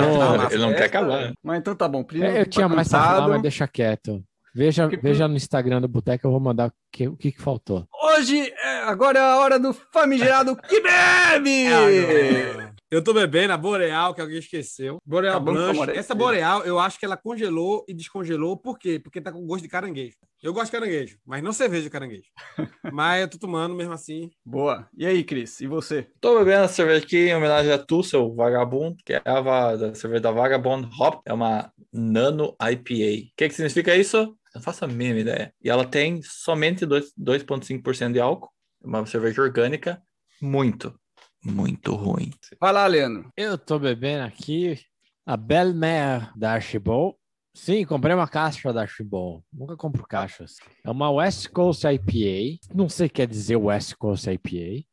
tá 0.49 0.55
ele 0.55 0.63
não 0.63 0.73
quer 0.73 1.05
né? 1.05 1.33
Mas 1.43 1.59
então 1.59 1.75
tá 1.75 1.89
bom, 1.89 2.05
Plínio. 2.05 2.29
É, 2.29 2.41
eu 2.41 2.45
tá 2.45 2.51
tinha 2.51 2.69
mais 2.69 2.89
pra 2.89 3.03
falar, 3.03 3.29
mas 3.29 3.43
deixa 3.43 3.67
quieto. 3.67 4.25
Veja, 4.55 4.89
Que- 4.89 4.97
veja 4.97 5.29
no 5.29 5.37
Instagram 5.37 5.81
do 5.81 5.89
Boteco, 5.89 6.27
eu 6.27 6.31
vou 6.31 6.41
mandar 6.41 6.69
o 6.69 6.73
que, 6.93 7.09
o 7.09 7.17
que, 7.17 7.33
que 7.33 7.41
faltou. 7.41 7.87
Hoje, 8.03 8.53
é, 8.59 8.81
agora 8.83 9.19
é 9.19 9.23
a 9.23 9.37
hora 9.39 9.59
do 9.59 9.73
famigerado 9.93 10.57
que 10.69 10.81
bebe! 10.81 11.67
É, 11.67 12.71
Eu 12.91 13.05
tô 13.05 13.15
bebendo 13.15 13.53
a 13.53 13.57
Boreal, 13.57 14.13
que 14.13 14.21
alguém 14.21 14.39
esqueceu. 14.39 14.99
Boreal 15.07 15.37
a 15.37 15.41
Blanche. 15.41 15.79
Boreal. 15.79 15.97
Essa 15.97 16.15
Boreal, 16.15 16.65
eu 16.65 16.79
acho 16.79 16.99
que 16.99 17.05
ela 17.07 17.17
congelou 17.17 17.85
e 17.89 17.95
descongelou. 17.95 18.57
Por 18.57 18.77
quê? 18.79 18.99
Porque 18.99 19.21
tá 19.21 19.31
com 19.31 19.47
gosto 19.47 19.63
de 19.63 19.69
caranguejo. 19.69 20.17
Eu 20.43 20.53
gosto 20.53 20.67
de 20.67 20.73
caranguejo, 20.73 21.17
mas 21.25 21.41
não 21.43 21.53
cerveja 21.53 21.85
de 21.85 21.91
caranguejo. 21.91 22.25
mas 22.93 23.21
eu 23.21 23.29
tô 23.31 23.39
tomando 23.39 23.75
mesmo 23.77 23.93
assim. 23.93 24.29
Boa. 24.45 24.89
E 24.97 25.07
aí, 25.07 25.23
Cris? 25.23 25.61
E 25.61 25.69
você? 25.69 26.09
Tô 26.21 26.37
bebendo 26.39 26.65
essa 26.65 26.75
cerveja 26.75 27.05
aqui 27.05 27.29
em 27.29 27.37
homenagem 27.37 27.71
a 27.73 27.79
tu, 27.79 28.03
seu 28.03 28.35
vagabundo, 28.35 28.97
que 29.05 29.13
é 29.13 29.23
a 29.25 29.41
da 29.77 29.95
cerveja 29.95 30.23
da 30.23 30.33
Vagabond 30.33 30.89
Hop. 30.99 31.21
É 31.25 31.33
uma 31.33 31.71
Nano 31.93 32.57
IPA. 32.61 33.29
O 33.29 33.37
que, 33.37 33.49
que 33.49 33.55
significa 33.55 33.95
isso? 33.95 34.35
Não 34.55 34.61
faço 34.63 34.85
a 34.85 34.89
mínima 34.89 35.21
ideia. 35.21 35.53
E 35.63 35.71
ela 35.71 35.85
tem 35.85 36.21
somente 36.23 36.85
dois- 36.85 37.13
2,5% 37.17 38.13
de 38.13 38.21
álcool. 38.21 38.51
É 38.83 38.87
Uma 38.87 39.07
cerveja 39.07 39.43
orgânica. 39.43 40.03
Muito, 40.43 40.95
muito 41.45 41.95
ruim. 41.95 42.31
Vai 42.61 42.73
lá, 42.73 42.87
Leandro. 42.87 43.31
Eu 43.37 43.57
tô 43.59 43.79
bebendo 43.79 44.25
aqui 44.25 44.79
a 45.27 45.37
Belle 45.37 45.75
Mer 45.75 46.33
da 46.37 46.53
Archibald. 46.53 47.15
Sim, 47.55 47.85
comprei 47.85 48.15
uma 48.15 48.29
caixa 48.29 48.73
da 48.73 48.83
Archibald. 48.83 49.43
Nunca 49.53 49.77
compro 49.77 50.07
caixas. 50.07 50.57
É 50.85 50.91
uma 50.91 51.11
West 51.11 51.49
Coast 51.51 51.85
IPA. 51.87 52.59
Não 52.75 52.89
sei 52.89 53.07
o 53.07 53.11
que 53.11 53.17
quer 53.17 53.27
dizer 53.27 53.57
West 53.57 53.95
Coast 53.97 54.29
IPA. 54.31 54.87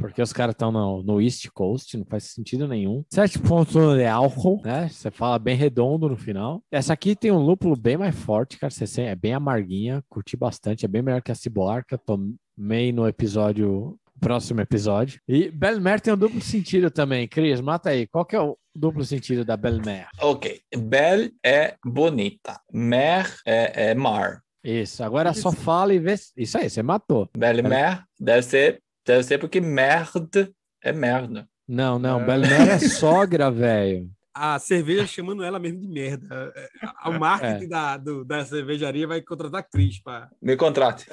Porque 0.00 0.22
os 0.22 0.32
caras 0.32 0.54
estão 0.54 0.72
no, 0.72 1.02
no 1.02 1.20
East 1.20 1.48
Coast, 1.52 1.96
não 1.96 2.06
faz 2.06 2.24
sentido 2.24 2.66
nenhum. 2.66 3.04
7,1 3.12 3.98
de 3.98 4.06
álcool, 4.06 4.60
né? 4.64 4.88
Você 4.88 5.10
fala 5.10 5.38
bem 5.38 5.54
redondo 5.54 6.08
no 6.08 6.16
final. 6.16 6.62
Essa 6.72 6.94
aqui 6.94 7.14
tem 7.14 7.30
um 7.30 7.38
lúpulo 7.38 7.76
bem 7.76 7.96
mais 7.96 8.14
forte, 8.14 8.58
cara. 8.58 8.70
Você 8.70 9.02
é 9.02 9.14
bem 9.14 9.34
amarguinha, 9.34 10.02
curti 10.08 10.36
bastante. 10.36 10.84
É 10.84 10.88
bem 10.88 11.02
melhor 11.02 11.20
que 11.20 11.30
a 11.30 11.34
Cibolar, 11.34 11.84
que 11.86 11.94
eu 11.94 11.98
tomei 11.98 12.92
no 12.92 13.06
episódio, 13.06 13.98
próximo 14.20 14.60
episódio. 14.60 15.20
E 15.28 15.50
Belmer 15.50 16.00
tem 16.00 16.14
um 16.14 16.18
duplo 16.18 16.40
sentido 16.40 16.90
também. 16.90 17.28
Cris, 17.28 17.60
mata 17.60 17.90
aí. 17.90 18.06
Qual 18.06 18.24
que 18.24 18.36
é 18.36 18.40
o 18.40 18.56
duplo 18.74 19.04
sentido 19.04 19.44
da 19.44 19.56
Belmer? 19.56 20.08
Ok. 20.20 20.60
Belle 20.76 21.32
é 21.44 21.76
bonita. 21.84 22.58
Mer 22.72 23.34
é, 23.46 23.90
é 23.90 23.94
mar. 23.94 24.42
Isso, 24.62 25.02
agora 25.02 25.32
só 25.32 25.50
fala 25.50 25.94
e 25.94 25.98
vê. 25.98 26.14
Isso 26.36 26.58
aí, 26.58 26.68
você 26.68 26.82
matou. 26.82 27.28
Belle 27.36 27.62
Mer 27.62 28.04
deve 28.18 28.42
ser, 28.42 28.82
deve 29.04 29.22
ser 29.24 29.38
porque 29.38 29.60
merde 29.60 30.52
é 30.82 30.92
merda. 30.92 31.48
Não, 31.68 31.98
não, 31.98 32.20
É. 32.20 32.24
Belmer 32.24 32.68
é 32.68 32.78
sogra, 32.80 33.50
velho. 33.50 34.10
A 34.34 34.58
cerveja 34.58 35.06
chamando 35.06 35.42
ela 35.42 35.58
mesmo 35.58 35.80
de 35.80 35.88
merda. 35.88 36.52
É, 36.56 37.08
O 37.08 37.18
marketing 37.18 37.64
É. 37.64 37.68
da, 37.68 37.96
do- 37.96 38.24
da 38.24 38.44
cervejaria 38.44 39.06
vai 39.06 39.20
contratar 39.20 39.60
a 39.60 39.62
Cris. 39.62 40.00
Pra... 40.02 40.28
Me 40.40 40.56
contrate. 40.56 41.06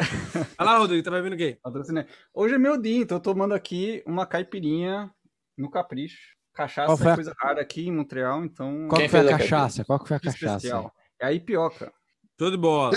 Olha 0.58 0.72
lá, 0.72 0.78
Rodrigo, 0.78 1.04
tá 1.04 1.12
bebendo 1.12 1.36
o 1.36 1.38
quê? 1.38 1.58
Hoje 2.34 2.56
é 2.56 2.58
meu 2.58 2.80
dia, 2.80 2.98
então 3.02 3.18
eu 3.18 3.22
tô 3.22 3.32
tomando 3.34 3.54
aqui 3.54 4.04
uma 4.06 4.26
caipirinha 4.26 5.12
no 5.58 5.70
capricho. 5.70 6.18
Cachaça 6.54 7.04
é 7.08 7.12
a- 7.12 7.16
coisa 7.16 7.34
rara 7.40 7.62
aqui 7.62 7.88
em 7.88 7.92
Montreal, 7.92 8.44
então 8.46 8.88
Qual 8.88 9.02
que 9.02 9.10
foi 9.10 9.20
a 9.20 9.38
cachaça? 9.38 9.84
Qual 9.86 10.00
que 10.00 10.08
foi 10.08 10.18
a 10.18 10.20
cachaça? 10.20 10.56
especial. 10.58 10.92
É 11.20 11.26
a 11.28 11.34
Ipioca. 11.34 11.92
Show 12.40 12.52
de 12.52 12.58
bola. 12.58 12.92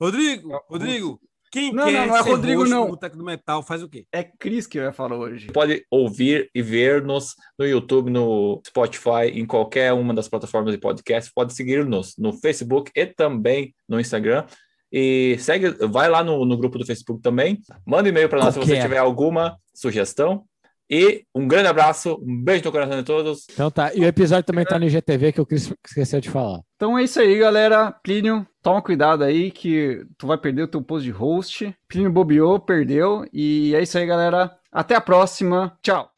Rodrigo, 0.00 0.64
Rodrigo, 0.68 1.20
quem 1.50 1.72
Não, 1.72 1.84
quer 1.84 1.92
não, 1.92 2.06
não 2.06 2.16
é 2.16 2.20
Rodrigo, 2.20 2.64
não. 2.64 2.88
Boteco 2.88 3.16
do 3.16 3.24
Metal 3.24 3.62
faz 3.62 3.82
o 3.82 3.88
quê? 3.88 4.06
É 4.12 4.22
Cris 4.22 4.66
que 4.66 4.78
eu 4.78 4.82
ia 4.82 4.92
falar 4.92 5.16
hoje. 5.16 5.48
Pode 5.48 5.84
ouvir 5.90 6.50
e 6.54 6.62
ver-nos 6.62 7.34
no 7.58 7.66
YouTube, 7.66 8.10
no 8.10 8.60
Spotify, 8.66 9.30
em 9.32 9.46
qualquer 9.46 9.92
uma 9.92 10.12
das 10.14 10.28
plataformas 10.28 10.72
de 10.72 10.78
podcast. 10.78 11.30
Pode 11.34 11.54
seguir-nos 11.54 12.14
no 12.18 12.32
Facebook 12.32 12.90
e 12.94 13.06
também 13.06 13.74
no 13.88 14.00
Instagram. 14.00 14.44
E 14.92 15.36
segue, 15.38 15.70
vai 15.86 16.08
lá 16.08 16.24
no, 16.24 16.44
no 16.44 16.56
grupo 16.56 16.78
do 16.78 16.86
Facebook 16.86 17.22
também. 17.22 17.60
Manda 17.86 18.08
e-mail 18.08 18.28
para 18.28 18.40
nós 18.42 18.54
se 18.54 18.60
você 18.60 18.80
tiver 18.80 18.98
alguma 18.98 19.56
sugestão. 19.74 20.44
E 20.90 21.24
um 21.34 21.46
grande 21.46 21.68
abraço, 21.68 22.18
um 22.22 22.42
beijo 22.42 22.64
no 22.64 22.72
coração 22.72 22.96
de 22.96 23.02
todos. 23.02 23.46
Então 23.52 23.70
tá. 23.70 23.94
E 23.94 24.00
o 24.00 24.04
episódio 24.06 24.44
também 24.44 24.64
tá 24.64 24.78
no 24.78 24.86
IGTV 24.86 25.32
que 25.32 25.40
o 25.40 25.44
Cris 25.44 25.70
esqueceu 25.86 26.18
de 26.18 26.30
falar. 26.30 26.60
Então 26.76 26.98
é 26.98 27.04
isso 27.04 27.20
aí, 27.20 27.38
galera. 27.38 27.92
Plínio, 28.02 28.46
toma 28.68 28.82
cuidado 28.82 29.24
aí 29.24 29.50
que 29.50 30.04
tu 30.18 30.26
vai 30.26 30.36
perder 30.36 30.64
o 30.64 30.68
teu 30.68 30.82
posto 30.82 31.04
de 31.04 31.10
host. 31.10 31.74
Plínio 31.88 32.12
bobeou, 32.12 32.60
perdeu. 32.60 33.24
E 33.32 33.74
é 33.74 33.82
isso 33.82 33.96
aí, 33.96 34.04
galera. 34.04 34.54
Até 34.70 34.94
a 34.94 35.00
próxima. 35.00 35.74
Tchau. 35.82 36.12